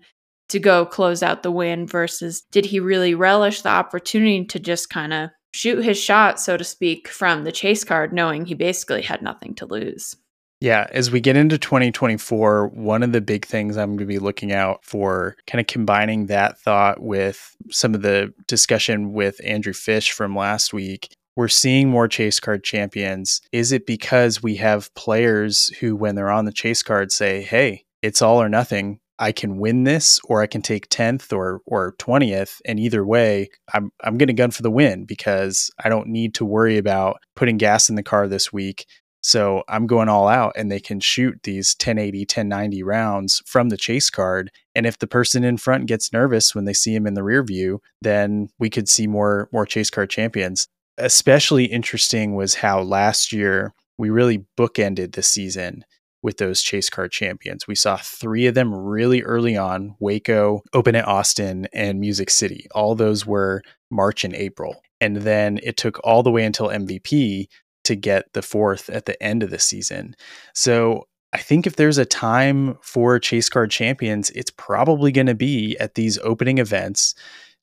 to 0.50 0.60
go 0.60 0.86
close 0.86 1.24
out 1.24 1.44
the 1.44 1.52
win 1.52 1.88
versus 1.88 2.44
did 2.52 2.66
he 2.66 2.80
really 2.80 3.14
relish 3.14 3.62
the 3.62 3.70
opportunity 3.70 4.46
to 4.46 4.60
just 4.60 4.90
kind 4.90 5.12
of 5.12 5.30
shoot 5.56 5.84
his 5.84 5.98
shot, 5.98 6.38
so 6.38 6.58
to 6.58 6.64
speak, 6.66 7.08
from 7.08 7.46
the 7.46 7.52
chase 7.52 7.86
card, 7.86 8.12
knowing 8.12 8.46
he 8.46 8.54
basically 8.54 9.02
had 9.02 9.22
nothing 9.22 9.56
to 9.56 9.66
lose. 9.66 10.18
Yeah, 10.60 10.88
as 10.92 11.12
we 11.12 11.22
get 11.22 11.38
into 11.38 11.58
2024, 11.58 12.68
one 12.70 13.04
of 13.04 13.14
the 13.14 13.22
big 13.22 13.46
things 13.46 13.78
I'm 13.78 13.92
going 13.92 14.00
to 14.00 14.06
be 14.06 14.20
looking 14.20 14.52
out 14.52 14.84
for, 14.84 15.38
kind 15.48 15.62
of 15.62 15.68
combining 15.68 16.26
that 16.26 16.60
thought 16.60 17.02
with 17.02 17.56
some 17.72 17.96
of 17.96 18.02
the 18.02 18.34
discussion 18.48 19.14
with 19.14 19.40
Andrew 19.46 19.74
Fish 19.74 20.12
from 20.12 20.36
last 20.36 20.74
week. 20.74 21.15
We're 21.36 21.50
seeing 21.50 21.90
more 21.90 22.08
chase 22.08 22.40
card 22.40 22.64
champions. 22.64 23.42
Is 23.52 23.74
it 23.74 23.86
because 23.86 24.42
we 24.42 24.56
have 24.56 24.94
players 24.96 25.68
who, 25.80 25.96
when 25.96 26.16
they're 26.16 26.30
on 26.30 26.46
the 26.46 26.54
chase 26.54 26.82
card, 26.82 27.12
say, 27.12 27.42
hey, 27.42 27.84
it's 28.02 28.22
all 28.22 28.42
or 28.42 28.48
nothing. 28.48 29.00
I 29.20 29.32
can 29.32 29.58
win 29.58 29.84
this 29.84 30.20
or 30.26 30.42
I 30.42 30.48
can 30.48 30.62
take 30.62 30.90
10th 30.90 31.34
or 31.34 31.62
or 31.66 31.96
20th 32.00 32.60
and 32.66 32.80
either 32.80 33.06
way 33.06 33.50
I'm 33.74 33.92
I'm 34.04 34.18
going 34.18 34.28
to 34.28 34.34
gun 34.34 34.52
for 34.52 34.62
the 34.62 34.72
win 34.72 35.06
because 35.06 35.72
I 35.84 35.90
don't 35.90 36.08
need 36.08 36.34
to 36.36 36.46
worry 36.46 36.78
about 36.78 37.18
putting 37.36 37.58
gas 37.58 37.90
in 37.90 37.96
the 37.96 38.04
car 38.04 38.28
this 38.28 38.52
week. 38.52 38.86
So 39.22 39.64
I'm 39.68 39.88
going 39.88 40.10
all 40.10 40.28
out 40.28 40.54
and 40.56 40.72
they 40.72 40.80
can 40.80 41.00
shoot 41.00 41.40
these 41.44 41.76
1080 41.80 42.20
1090 42.20 42.84
rounds 42.84 43.42
from 43.46 43.70
the 43.70 43.78
chase 43.78 44.10
card 44.10 44.52
and 44.76 44.86
if 44.86 45.00
the 45.00 45.08
person 45.08 45.44
in 45.44 45.58
front 45.58 45.88
gets 45.88 46.12
nervous 46.12 46.54
when 46.54 46.66
they 46.66 46.74
see 46.74 46.94
him 46.94 47.08
in 47.08 47.14
the 47.14 47.24
rear 47.24 47.44
view 47.44 47.82
then 48.02 48.50
we 48.60 48.70
could 48.70 48.90
see 48.90 49.08
more 49.08 49.50
more 49.52 49.66
chase 49.66 49.90
card 49.90 50.10
champions. 50.10 50.68
Especially 50.98 51.66
interesting 51.66 52.36
was 52.36 52.56
how 52.56 52.82
last 52.82 53.32
year 53.32 53.74
we 53.98 54.10
really 54.10 54.46
bookended 54.58 55.14
the 55.14 55.24
season 55.24 55.86
with 56.22 56.38
those 56.38 56.62
chase 56.62 56.90
card 56.90 57.12
champions. 57.12 57.68
We 57.68 57.76
saw 57.76 57.98
three 57.98 58.48
of 58.48 58.56
them 58.56 58.74
really 58.74 59.22
early 59.22 59.56
on 59.56 59.96
Waco, 60.00 60.64
Open 60.74 60.96
at 60.96 61.08
Austin, 61.08 61.68
and 61.72 62.00
Music 62.00 62.30
City. 62.30 62.68
All 62.74 62.96
those 62.96 63.26
were 63.26 63.62
March 63.92 64.24
and 64.24 64.34
April. 64.34 64.82
And 65.00 65.18
then 65.18 65.60
it 65.62 65.78
took 65.78 66.00
all 66.04 66.24
the 66.24 66.32
way 66.32 66.44
until 66.44 66.70
MVP 66.70 67.48
to 67.84 67.96
get 67.96 68.34
the 68.34 68.42
fourth 68.42 68.90
at 68.90 69.06
the 69.06 69.22
end 69.22 69.44
of 69.44 69.52
the 69.52 69.60
season. 69.60 70.16
So 70.54 71.08
I 71.32 71.38
think 71.38 71.68
if 71.68 71.76
there's 71.76 71.98
a 71.98 72.06
time 72.06 72.78
for 72.82 73.20
chase 73.20 73.50
card 73.50 73.70
champions, 73.70 74.30
it's 74.32 74.52
probably 74.52 75.12
going 75.12 75.28
to 75.28 75.36
be 75.36 75.78
at 75.80 75.96
these 75.96 76.18
opening 76.20 76.58
events. 76.58 77.14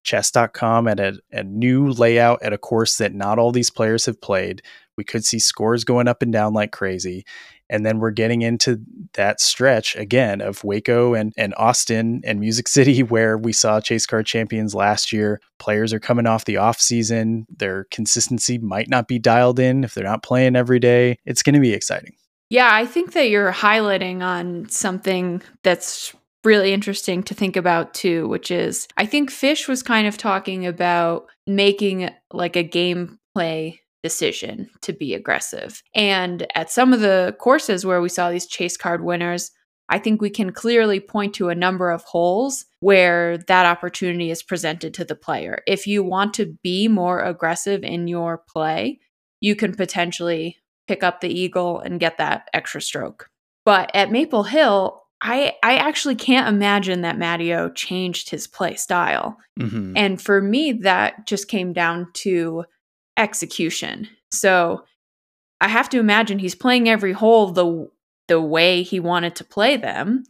Chess.com 0.03 0.89
at 0.89 1.01
a, 1.01 1.19
a 1.33 1.43
new 1.43 1.89
layout 1.89 2.43
at 2.43 2.53
a 2.53 2.59
course 2.59 2.99
that 2.99 3.15
not 3.15 3.39
all 3.39 3.53
these 3.53 3.71
players 3.71 4.07
have 4.07 4.21
played. 4.21 4.63
We 4.97 5.05
could 5.05 5.25
see 5.25 5.39
scores 5.39 5.85
going 5.85 6.09
up 6.09 6.23
and 6.23 6.33
down 6.33 6.53
like 6.53 6.73
crazy. 6.73 7.25
And 7.71 7.87
then 7.87 8.01
we're 8.01 8.11
getting 8.11 8.43
into 8.43 8.83
that 9.15 9.41
stretch 9.41 9.97
again 9.97 10.43
of 10.43 10.63
Waco 10.63 11.15
and, 11.15 11.33
and 11.39 11.55
Austin 11.57 12.21
and 12.23 12.39
Music 12.39 12.69
City, 12.69 13.03
where 13.03 13.39
we 13.39 13.53
saw 13.53 13.81
Chase 13.81 14.05
Card 14.05 14.27
Champions 14.27 14.75
last 14.75 15.13
year. 15.13 15.41
Players 15.59 15.93
are 15.95 16.01
coming 16.01 16.27
off 16.27 16.45
the 16.45 16.59
off 16.59 16.81
season. 16.81 17.47
Their 17.49 17.85
consistency 17.91 18.59
might 18.59 18.91
not 18.91 19.09
be 19.09 19.19
dialed 19.19 19.59
in 19.59 19.85
if 19.85 19.95
they're 19.95 20.05
not 20.05 20.23
playing 20.23 20.55
every 20.55 20.81
day. 20.81 21.19
It's 21.25 21.43
going 21.43 21.55
to 21.55 21.61
be 21.61 21.73
exciting. 21.73 22.15
Yeah, 22.51 22.69
I 22.71 22.85
think 22.85 23.15
that 23.15 23.31
you're 23.31 23.51
highlighting 23.51 24.21
on 24.21 24.69
something 24.69 25.41
that's 25.63 26.15
really 26.45 26.73
interesting 26.73 27.23
to 27.25 27.35
think 27.35 27.57
about 27.57 27.95
too, 27.95 28.29
which 28.29 28.51
is 28.51 28.89
I 28.97 29.07
think 29.07 29.31
Fish 29.31 29.69
was 29.69 29.83
kind 29.83 30.07
of 30.07 30.17
talking 30.17 30.67
about 30.67 31.27
making 31.47 32.11
like 32.33 32.57
a 32.57 32.69
gameplay 32.69 33.79
decision 34.03 34.69
to 34.83 34.93
be 34.93 35.15
aggressive. 35.15 35.83
And 35.95 36.47
at 36.55 36.71
some 36.71 36.93
of 36.93 37.01
the 37.01 37.37
courses 37.39 37.87
where 37.87 38.01
we 38.01 38.09
saw 38.09 38.31
these 38.31 38.47
chase 38.47 38.77
card 38.77 39.05
winners, 39.05 39.53
I 39.89 39.99
think 39.99 40.21
we 40.21 40.31
can 40.31 40.53
clearly 40.53 41.01
point 41.01 41.35
to 41.35 41.51
a 41.51 41.55
number 41.55 41.91
of 41.91 42.03
holes 42.05 42.65
where 42.81 43.39
that 43.39 43.67
opportunity 43.67 44.31
is 44.31 44.43
presented 44.43 44.95
to 44.95 45.05
the 45.05 45.15
player. 45.15 45.63
If 45.67 45.87
you 45.87 46.03
want 46.03 46.35
to 46.35 46.57
be 46.63 46.89
more 46.89 47.21
aggressive 47.21 47.85
in 47.85 48.09
your 48.09 48.43
play, 48.49 49.01
you 49.41 49.55
can 49.55 49.75
potentially 49.75 50.57
pick 50.89 51.03
up 51.03 51.21
the 51.21 51.29
eagle 51.29 51.79
and 51.79 52.01
get 52.01 52.19
that 52.19 52.49
extra 52.53 52.81
stroke. 52.81 53.29
But 53.65 53.91
at 53.95 54.11
Maple 54.11 54.45
Hill, 54.45 55.02
I 55.23 55.55
I 55.63 55.77
actually 55.77 56.17
can't 56.17 56.49
imagine 56.49 57.03
that 57.03 57.17
Matty 57.17 57.55
O 57.55 57.71
changed 57.71 58.29
his 58.31 58.47
play 58.47 58.75
style. 58.75 59.39
Mhm. 59.59 59.93
And 59.97 60.21
for 60.21 60.43
me, 60.43 60.73
that 60.73 61.27
just 61.27 61.49
came 61.49 61.73
down 61.73 62.09
to 62.15 62.65
execution. 63.17 64.09
So 64.33 64.85
I 65.61 65.69
have 65.69 65.89
to 65.91 66.01
imagine 66.01 66.39
he's 66.39 66.57
playing 66.57 66.89
every 66.89 67.13
hole 67.13 67.53
the 67.53 67.89
the 68.29 68.41
way 68.41 68.83
he 68.83 68.99
wanted 69.01 69.37
to 69.37 69.45
play 69.45 69.77
them, 69.77 70.25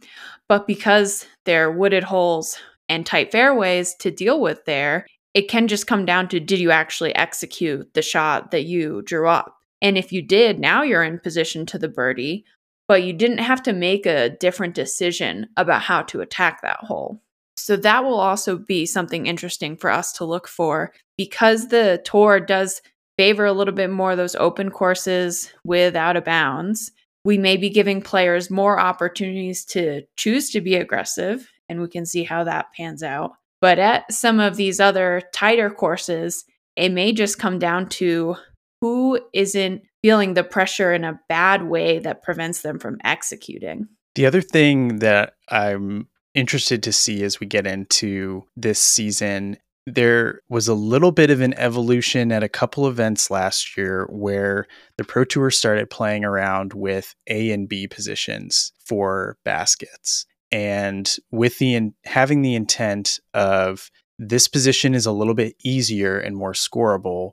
but 0.49 0.67
because 0.67 1.25
they're 1.45 1.71
wooded 1.71 2.03
holes 2.03 2.57
and 2.89 3.05
tight 3.05 3.31
fairways 3.31 3.95
to 3.95 4.11
deal 4.11 4.41
with 4.41 4.65
there, 4.65 5.05
it 5.33 5.47
can 5.49 5.67
just 5.67 5.87
come 5.87 6.05
down 6.05 6.27
to 6.29 6.39
did 6.39 6.59
you 6.59 6.71
actually 6.71 7.15
execute 7.15 7.93
the 7.93 8.01
shot 8.01 8.51
that 8.51 8.65
you 8.65 9.01
drew 9.03 9.27
up? 9.27 9.55
And 9.81 9.97
if 9.97 10.11
you 10.11 10.21
did, 10.21 10.59
now 10.59 10.81
you're 10.83 11.03
in 11.03 11.19
position 11.19 11.65
to 11.67 11.77
the 11.77 11.87
birdie, 11.87 12.45
but 12.87 13.03
you 13.03 13.13
didn't 13.13 13.39
have 13.39 13.63
to 13.63 13.73
make 13.73 14.05
a 14.05 14.29
different 14.29 14.75
decision 14.75 15.47
about 15.57 15.81
how 15.81 16.01
to 16.03 16.21
attack 16.21 16.61
that 16.61 16.79
hole. 16.79 17.21
So 17.55 17.75
that 17.77 18.03
will 18.03 18.19
also 18.19 18.57
be 18.57 18.85
something 18.85 19.25
interesting 19.25 19.77
for 19.77 19.89
us 19.89 20.11
to 20.13 20.25
look 20.25 20.47
for 20.47 20.91
because 21.17 21.67
the 21.67 22.01
tour 22.03 22.39
does 22.39 22.81
favor 23.17 23.45
a 23.45 23.53
little 23.53 23.73
bit 23.73 23.89
more 23.89 24.15
those 24.15 24.35
open 24.35 24.71
courses 24.71 25.51
with 25.63 25.95
out 25.95 26.17
of 26.17 26.25
bounds. 26.25 26.91
We 27.25 27.37
may 27.37 27.57
be 27.57 27.69
giving 27.69 28.01
players 28.01 28.49
more 28.49 28.79
opportunities 28.79 29.63
to 29.65 30.01
choose 30.17 30.49
to 30.49 30.61
be 30.61 30.75
aggressive, 30.75 31.49
and 31.69 31.79
we 31.79 31.87
can 31.87 32.05
see 32.05 32.23
how 32.23 32.43
that 32.43 32.73
pans 32.75 33.03
out. 33.03 33.33
But 33.61 33.79
at 33.79 34.11
some 34.11 34.39
of 34.39 34.57
these 34.57 34.79
other 34.79 35.21
tighter 35.33 35.69
courses, 35.69 36.43
it 36.75 36.91
may 36.91 37.13
just 37.13 37.39
come 37.39 37.59
down 37.59 37.87
to 37.89 38.35
who 38.81 39.19
isn't 39.31 39.83
feeling 40.03 40.35
the 40.35 40.43
pressure 40.43 40.93
in 40.93 41.03
a 41.03 41.19
bad 41.29 41.63
way 41.63 41.97
that 41.97 42.21
prevents 42.21 42.61
them 42.61 42.77
from 42.77 42.97
executing. 43.03 43.87
The 44.15 44.27
other 44.27 44.41
thing 44.41 44.99
that 44.99 45.33
I'm 45.49 46.07
interested 46.35 46.83
to 46.83 46.93
see 46.93 47.23
as 47.23 47.39
we 47.39 47.47
get 47.47 47.65
into 47.65 48.43
this 48.55 48.79
season, 48.79 49.57
there 49.87 50.41
was 50.49 50.67
a 50.67 50.73
little 50.73 51.11
bit 51.11 51.29
of 51.29 51.41
an 51.41 51.53
evolution 51.55 52.31
at 52.31 52.43
a 52.43 52.49
couple 52.49 52.87
events 52.87 53.31
last 53.31 53.75
year 53.77 54.07
where 54.11 54.67
the 54.97 55.03
Pro 55.03 55.23
Tour 55.23 55.49
started 55.49 55.89
playing 55.89 56.25
around 56.25 56.73
with 56.73 57.15
A 57.27 57.51
and 57.51 57.67
B 57.67 57.87
positions 57.87 58.71
for 58.85 59.37
baskets. 59.45 60.25
And 60.51 61.13
with 61.31 61.57
the 61.57 61.75
in, 61.75 61.93
having 62.05 62.43
the 62.43 62.55
intent 62.55 63.19
of 63.33 63.89
this 64.19 64.47
position 64.47 64.93
is 64.93 65.05
a 65.05 65.11
little 65.11 65.33
bit 65.33 65.55
easier 65.63 66.19
and 66.19 66.37
more 66.37 66.53
scoreable, 66.53 67.31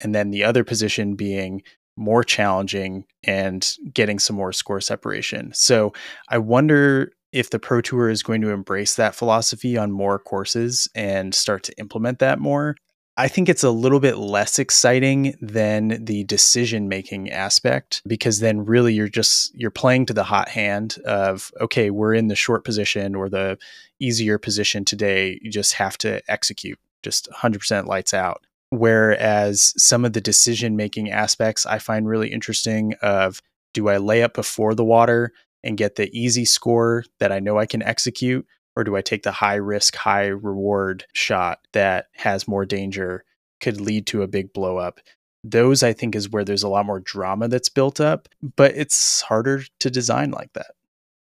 and 0.00 0.14
then 0.14 0.30
the 0.30 0.44
other 0.44 0.64
position 0.64 1.16
being 1.16 1.62
more 1.98 2.22
challenging 2.22 3.04
and 3.24 3.74
getting 3.92 4.18
some 4.18 4.36
more 4.36 4.52
score 4.52 4.80
separation. 4.80 5.52
So 5.52 5.92
I 6.28 6.38
wonder 6.38 7.12
if 7.32 7.50
the 7.50 7.58
Pro 7.58 7.80
Tour 7.80 8.08
is 8.08 8.22
going 8.22 8.40
to 8.40 8.50
embrace 8.50 8.94
that 8.94 9.14
philosophy 9.14 9.76
on 9.76 9.90
more 9.90 10.18
courses 10.18 10.88
and 10.94 11.34
start 11.34 11.62
to 11.64 11.78
implement 11.78 12.20
that 12.20 12.38
more. 12.38 12.76
I 13.18 13.26
think 13.26 13.48
it's 13.48 13.64
a 13.64 13.70
little 13.70 13.98
bit 13.98 14.16
less 14.16 14.60
exciting 14.60 15.34
than 15.42 16.04
the 16.04 16.22
decision 16.24 16.88
making 16.88 17.30
aspect 17.30 18.00
because 18.06 18.38
then 18.38 18.64
really 18.64 18.94
you're 18.94 19.08
just 19.08 19.52
you're 19.56 19.72
playing 19.72 20.06
to 20.06 20.14
the 20.14 20.22
hot 20.22 20.48
hand 20.48 20.98
of 21.04 21.50
okay, 21.60 21.90
we're 21.90 22.14
in 22.14 22.28
the 22.28 22.36
short 22.36 22.64
position 22.64 23.16
or 23.16 23.28
the 23.28 23.58
easier 23.98 24.38
position 24.38 24.84
today, 24.84 25.40
you 25.42 25.50
just 25.50 25.72
have 25.74 25.98
to 25.98 26.22
execute 26.30 26.78
just 27.02 27.28
100% 27.30 27.86
lights 27.86 28.14
out. 28.14 28.44
Whereas 28.70 29.72
some 29.76 30.04
of 30.04 30.12
the 30.12 30.20
decision 30.20 30.76
making 30.76 31.10
aspects 31.10 31.64
I 31.64 31.78
find 31.78 32.06
really 32.06 32.30
interesting 32.32 32.94
of 33.00 33.40
do 33.72 33.88
I 33.88 33.96
lay 33.96 34.22
up 34.22 34.34
before 34.34 34.74
the 34.74 34.84
water 34.84 35.32
and 35.62 35.76
get 35.76 35.96
the 35.96 36.10
easy 36.18 36.44
score 36.44 37.04
that 37.18 37.32
I 37.32 37.40
know 37.40 37.58
I 37.58 37.66
can 37.66 37.82
execute? 37.82 38.46
Or 38.76 38.84
do 38.84 38.96
I 38.96 39.00
take 39.00 39.24
the 39.24 39.32
high 39.32 39.56
risk, 39.56 39.96
high 39.96 40.26
reward 40.26 41.04
shot 41.12 41.58
that 41.72 42.06
has 42.14 42.46
more 42.46 42.64
danger, 42.64 43.24
could 43.60 43.80
lead 43.80 44.06
to 44.08 44.22
a 44.22 44.28
big 44.28 44.52
blow 44.52 44.76
up? 44.76 45.00
Those 45.42 45.82
I 45.82 45.92
think 45.92 46.14
is 46.14 46.30
where 46.30 46.44
there's 46.44 46.62
a 46.62 46.68
lot 46.68 46.86
more 46.86 47.00
drama 47.00 47.48
that's 47.48 47.68
built 47.68 48.00
up, 48.00 48.28
but 48.56 48.76
it's 48.76 49.22
harder 49.22 49.62
to 49.80 49.90
design 49.90 50.30
like 50.30 50.52
that. 50.52 50.72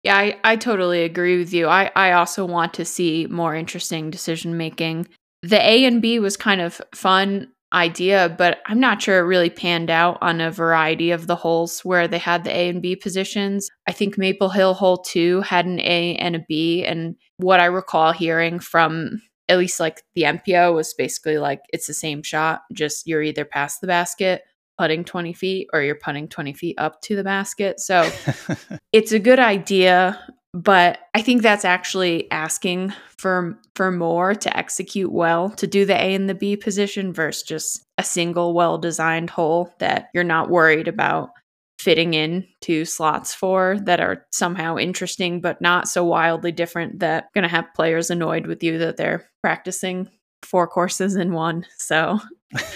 Yeah, 0.04 0.18
I, 0.18 0.38
I 0.44 0.56
totally 0.56 1.04
agree 1.04 1.38
with 1.38 1.52
you. 1.52 1.68
I, 1.68 1.92
I 1.96 2.12
also 2.12 2.46
want 2.46 2.74
to 2.76 2.86
see 2.86 3.28
more 3.30 3.56
interesting 3.56 4.12
decision 4.12 4.56
making. 4.56 5.08
The 5.44 5.62
A 5.62 5.86
and 5.86 6.02
B 6.02 6.20
was 6.20 6.38
kind 6.38 6.62
of 6.62 6.82
fun 6.94 7.48
idea, 7.74 8.34
but 8.38 8.60
I'm 8.66 8.80
not 8.80 9.02
sure 9.02 9.20
it 9.20 9.24
really 9.24 9.50
panned 9.50 9.90
out 9.90 10.18
on 10.22 10.40
a 10.40 10.52
variety 10.52 11.12
of 11.12 11.28
the 11.28 11.36
holes 11.36 11.82
where 11.82 12.08
they 12.08 12.18
had 12.18 12.44
the 12.44 12.56
A 12.56 12.70
and 12.70 12.82
B 12.82 12.96
positions. 12.96 13.70
I 13.88 13.92
think 13.92 14.18
Maple 14.18 14.50
Hill 14.50 14.74
hole 14.74 14.98
2 14.98 15.42
had 15.42 15.66
an 15.66 15.80
A 15.82 16.16
and 16.16 16.36
a 16.36 16.46
B 16.48 16.86
and 16.86 17.16
what 17.38 17.60
I 17.60 17.66
recall 17.66 18.14
hearing 18.14 18.60
from 18.60 19.22
at 19.50 19.58
least 19.58 19.80
like 19.80 20.04
the 20.16 20.24
MPO 20.24 20.76
was 20.76 20.94
basically 20.94 21.38
like 21.38 21.62
it's 21.70 21.88
the 21.88 21.94
same 21.94 22.24
shot, 22.24 22.62
just 22.74 23.08
you're 23.08 23.24
either 23.24 23.46
past 23.46 23.82
the 23.82 23.88
basket 23.88 24.44
putting 24.78 25.04
20 25.04 25.34
feet 25.34 25.68
or 25.74 25.82
you're 25.82 25.96
putting 25.96 26.28
20 26.28 26.54
feet 26.54 26.76
up 26.78 27.02
to 27.02 27.16
the 27.16 27.24
basket. 27.24 27.80
So 27.80 28.10
it's 28.94 29.12
a 29.12 29.20
good 29.20 29.40
idea, 29.40 30.20
but 30.54 31.00
I 31.14 31.22
think 31.22 31.42
that's 31.42 31.66
actually 31.66 32.30
asking 32.32 32.94
for 33.18 33.60
for 33.76 33.92
more 33.92 34.34
to 34.36 34.58
execute 34.58 35.12
well 35.12 35.50
to 35.52 35.68
do 35.68 35.86
the 35.86 35.96
A 35.96 36.14
and 36.16 36.30
the 36.30 36.36
B 36.36 36.56
position 36.56 37.14
versus 37.14 37.44
just 37.44 37.86
a 37.98 38.04
single 38.04 38.54
well-designed 38.54 39.30
hole 39.30 39.74
that 39.80 40.10
you're 40.14 40.24
not 40.24 40.50
worried 40.50 40.88
about 40.88 41.32
fitting 41.80 42.14
in 42.14 42.48
to 42.62 42.86
slots 42.86 43.34
for 43.34 43.78
that 43.84 44.00
are 44.00 44.26
somehow 44.32 44.78
interesting 44.78 45.42
but 45.42 45.62
not 45.62 45.88
so 45.88 46.04
wildly 46.04 46.52
different 46.52 47.00
that 47.00 47.32
going 47.34 47.44
to 47.44 47.50
have 47.50 47.74
players 47.76 48.10
annoyed 48.10 48.48
with 48.48 48.64
you 48.64 48.80
that 48.80 48.98
they're 48.98 49.30
practicing 49.44 50.10
four 50.44 50.68
courses 50.68 51.16
in 51.16 51.34
one. 51.34 51.66
So 51.78 52.20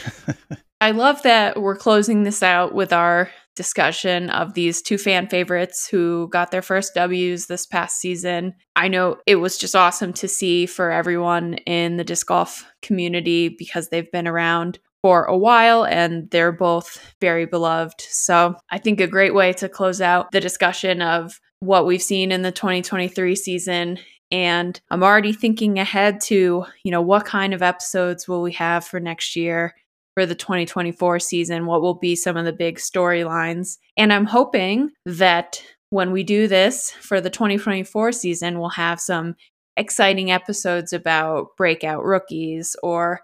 I 0.81 0.91
love 0.91 1.21
that 1.23 1.61
we're 1.61 1.75
closing 1.75 2.23
this 2.23 2.43
out 2.43 2.73
with 2.73 2.93
our 2.93 3.29
discussion 3.55 4.29
of 4.29 4.53
these 4.53 4.81
two 4.81 4.97
fan 4.97 5.27
favorites 5.27 5.87
who 5.87 6.29
got 6.29 6.51
their 6.51 6.61
first 6.61 6.93
W's 6.95 7.47
this 7.47 7.65
past 7.65 7.99
season. 7.99 8.53
I 8.75 8.87
know 8.87 9.17
it 9.25 9.35
was 9.35 9.57
just 9.57 9.75
awesome 9.75 10.13
to 10.13 10.27
see 10.27 10.65
for 10.65 10.91
everyone 10.91 11.55
in 11.65 11.97
the 11.97 12.03
disc 12.03 12.27
golf 12.27 12.65
community 12.81 13.49
because 13.49 13.89
they've 13.89 14.11
been 14.11 14.27
around 14.27 14.79
for 15.01 15.25
a 15.25 15.37
while 15.37 15.83
and 15.83 16.29
they're 16.29 16.51
both 16.51 17.13
very 17.19 17.45
beloved. 17.45 18.01
So 18.01 18.55
I 18.69 18.77
think 18.77 19.01
a 19.01 19.07
great 19.07 19.33
way 19.33 19.53
to 19.53 19.67
close 19.67 19.99
out 19.99 20.31
the 20.31 20.39
discussion 20.39 21.01
of 21.01 21.39
what 21.59 21.85
we've 21.85 22.01
seen 22.01 22.31
in 22.31 22.43
the 22.43 22.51
2023 22.51 23.35
season 23.35 23.99
and 24.31 24.79
I'm 24.89 25.03
already 25.03 25.33
thinking 25.33 25.77
ahead 25.77 26.21
to, 26.21 26.65
you 26.83 26.91
know, 26.91 27.01
what 27.01 27.25
kind 27.25 27.53
of 27.53 27.61
episodes 27.61 28.27
will 28.27 28.41
we 28.41 28.53
have 28.53 28.85
for 28.85 28.99
next 28.99 29.35
year? 29.35 29.75
For 30.21 30.27
the 30.27 30.35
2024 30.35 31.19
season, 31.19 31.65
what 31.65 31.81
will 31.81 31.95
be 31.95 32.15
some 32.15 32.37
of 32.37 32.45
the 32.45 32.53
big 32.53 32.77
storylines. 32.77 33.79
And 33.97 34.13
I'm 34.13 34.25
hoping 34.25 34.91
that 35.07 35.63
when 35.89 36.11
we 36.11 36.21
do 36.21 36.47
this 36.47 36.91
for 36.91 37.19
the 37.19 37.31
2024 37.31 38.11
season, 38.11 38.59
we'll 38.59 38.69
have 38.69 39.01
some 39.01 39.35
exciting 39.77 40.29
episodes 40.29 40.93
about 40.93 41.57
breakout 41.57 42.03
rookies 42.03 42.75
or 42.83 43.21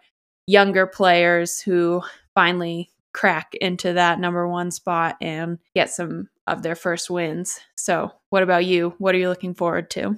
younger 0.47 0.87
players 0.87 1.61
who 1.61 2.01
finally 2.33 2.89
crack 3.13 3.53
into 3.61 3.93
that 3.93 4.19
number 4.19 4.47
one 4.47 4.71
spot 4.71 5.17
and 5.21 5.59
get 5.75 5.91
some 5.91 6.29
of 6.47 6.63
their 6.63 6.75
first 6.75 7.11
wins. 7.11 7.59
So, 7.75 8.11
what 8.31 8.41
about 8.41 8.65
you? 8.65 8.95
What 8.97 9.13
are 9.13 9.19
you 9.19 9.29
looking 9.29 9.53
forward 9.53 9.91
to? 9.91 10.15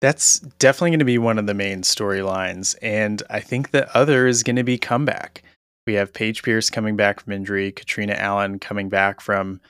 That's 0.00 0.40
definitely 0.40 0.90
going 0.90 0.98
to 0.98 1.04
be 1.04 1.18
one 1.18 1.38
of 1.38 1.46
the 1.46 1.54
main 1.54 1.82
storylines. 1.82 2.74
And 2.82 3.22
I 3.30 3.38
think 3.38 3.70
the 3.70 3.96
other 3.96 4.26
is 4.26 4.42
going 4.42 4.56
to 4.56 4.64
be 4.64 4.78
comeback. 4.78 5.44
We 5.86 5.94
have 5.94 6.12
Paige 6.12 6.42
Pierce 6.42 6.68
coming 6.68 6.96
back 6.96 7.20
from 7.20 7.32
injury, 7.32 7.72
Catrina 7.72 8.14
Allen 8.14 8.58
coming 8.58 8.88
back 8.88 9.20
from 9.20 9.60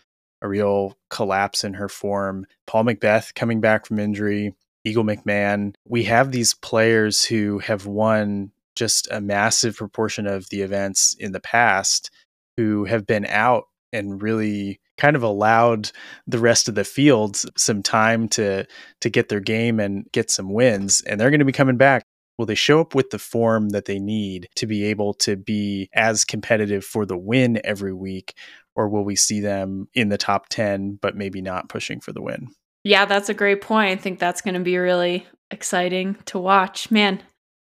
a 0.42 0.48
real 0.48 0.96
collapse 1.11 1.64
in 1.64 1.74
her 1.74 1.88
form, 1.88 2.46
Paul 2.66 2.85
McBeth 2.85 3.35
coming 3.35 3.61
back 3.61 3.87
from 3.87 3.98
injury, 3.98 4.55
Eagle 4.85 5.05
McMahon. 5.05 5.74
We 5.87 6.05
have 6.05 6.33
these 6.33 6.55
players 6.55 7.25
who 7.25 7.58
have 7.60 7.87
won 7.87 8.52
just 8.77 9.08
a 9.10 9.21
massive 9.21 9.77
proportion 9.77 10.27
of 10.27 10.48
the 10.50 10.62
events 10.62 11.17
in 11.19 11.33
the 11.33 11.40
past 11.40 12.10
who 12.56 12.85
have 12.85 13.06
been 13.06 13.27
out 13.27 13.64
and 13.92 14.23
really 14.23 14.81
kind 14.98 15.17
of 15.17 15.23
allowed 15.23 15.90
the 16.27 16.38
rest 16.38 16.69
of 16.69 16.75
the 16.75 16.85
field 16.85 17.42
some 17.56 17.83
time 17.83 18.29
to 18.29 18.67
to 19.00 19.10
get 19.10 19.29
their 19.29 19.40
game 19.40 19.79
and 19.81 20.10
get 20.12 20.31
some 20.31 20.52
wins 20.52 21.02
and 21.02 21.21
they're 21.21 21.31
going 21.31 21.38
to 21.38 21.44
be 21.44 21.52
coming 21.52 21.77
back 21.77 22.04
Will 22.39 22.47
they 22.47 22.55
show 22.55 22.81
up 22.81 22.95
with 22.95 23.11
the 23.11 23.19
form 23.19 23.71
that 23.71 23.87
they 23.87 23.99
need 23.99 24.49
to 24.57 24.67
be 24.67 24.85
able 24.85 25.15
to 25.15 25.37
be 25.37 25.89
as 25.95 26.25
competitive 26.25 26.85
for 26.85 27.07
the 27.07 27.17
win 27.17 27.61
every 27.65 27.95
week? 27.95 28.35
Or 28.75 28.89
will 28.89 29.05
we 29.05 29.17
see 29.17 29.41
them 29.41 29.89
in 29.95 30.11
the 30.11 30.19
top 30.19 30.49
10, 30.51 30.99
but 31.01 31.17
maybe 31.17 31.41
not 31.41 31.69
pushing 31.69 32.01
for 32.01 32.13
the 32.13 32.21
win? 32.21 32.49
Yeah, 32.85 33.07
that's 33.07 33.29
a 33.29 33.35
great 33.35 33.63
point. 33.63 33.99
I 33.99 34.03
think 34.03 34.19
that's 34.19 34.43
going 34.43 34.55
to 34.55 34.61
be 34.61 34.77
really 34.77 35.27
exciting 35.51 36.17
to 36.27 36.39
watch. 36.39 36.91
Man, 36.91 37.23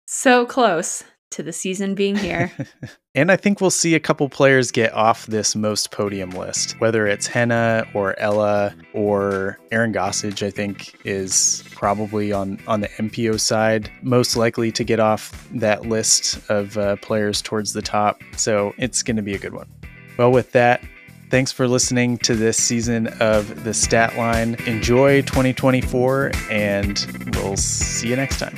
so 0.06 0.46
close 0.46 1.04
to 1.32 1.44
the 1.44 1.54
season 1.54 1.96
being 1.96 2.16
here. 2.18 2.52
And 3.18 3.32
I 3.32 3.36
think 3.36 3.60
we'll 3.60 3.72
see 3.72 3.96
a 3.96 4.00
couple 4.00 4.30
players 4.30 4.72
get 4.72 4.94
off 4.94 5.26
this 5.26 5.56
most 5.56 5.90
podium 5.90 6.30
list, 6.30 6.80
whether 6.80 7.08
it's 7.08 7.26
Henna 7.26 7.84
or 7.96 8.18
Ella 8.20 8.76
or 8.94 9.58
Aaron 9.72 9.92
Gossage, 9.92 10.46
I 10.46 10.52
think 10.52 10.96
is 11.04 11.64
probably 11.72 12.32
on, 12.32 12.60
on 12.68 12.82
the 12.82 12.90
MPO 12.90 13.40
side, 13.40 13.90
most 14.04 14.38
likely 14.38 14.72
to 14.72 14.84
get 14.84 15.00
off 15.00 15.50
that 15.56 15.88
list 15.88 16.48
of 16.52 16.78
uh, 16.78 16.98
players 16.98 17.42
towards 17.42 17.74
the 17.74 17.82
top. 17.82 18.22
So 18.36 18.76
it's 18.78 19.02
going 19.02 19.18
to 19.18 19.24
be 19.24 19.34
a 19.34 19.40
good 19.40 19.54
one. 19.54 19.68
Well, 20.20 20.32
with 20.32 20.52
that, 20.52 20.84
Thanks 21.30 21.52
for 21.52 21.68
listening 21.68 22.20
to 22.20 22.36
this 22.36 22.56
season 22.56 23.08
of 23.20 23.66
The 23.66 23.74
Stat 23.74 24.16
Line. 24.16 24.56
Enjoy 24.66 25.22
2024, 25.24 26.32
and 26.50 27.06
we'll 27.36 27.58
see 27.58 28.08
you 28.08 28.16
next 28.16 28.40
time. 28.40 28.56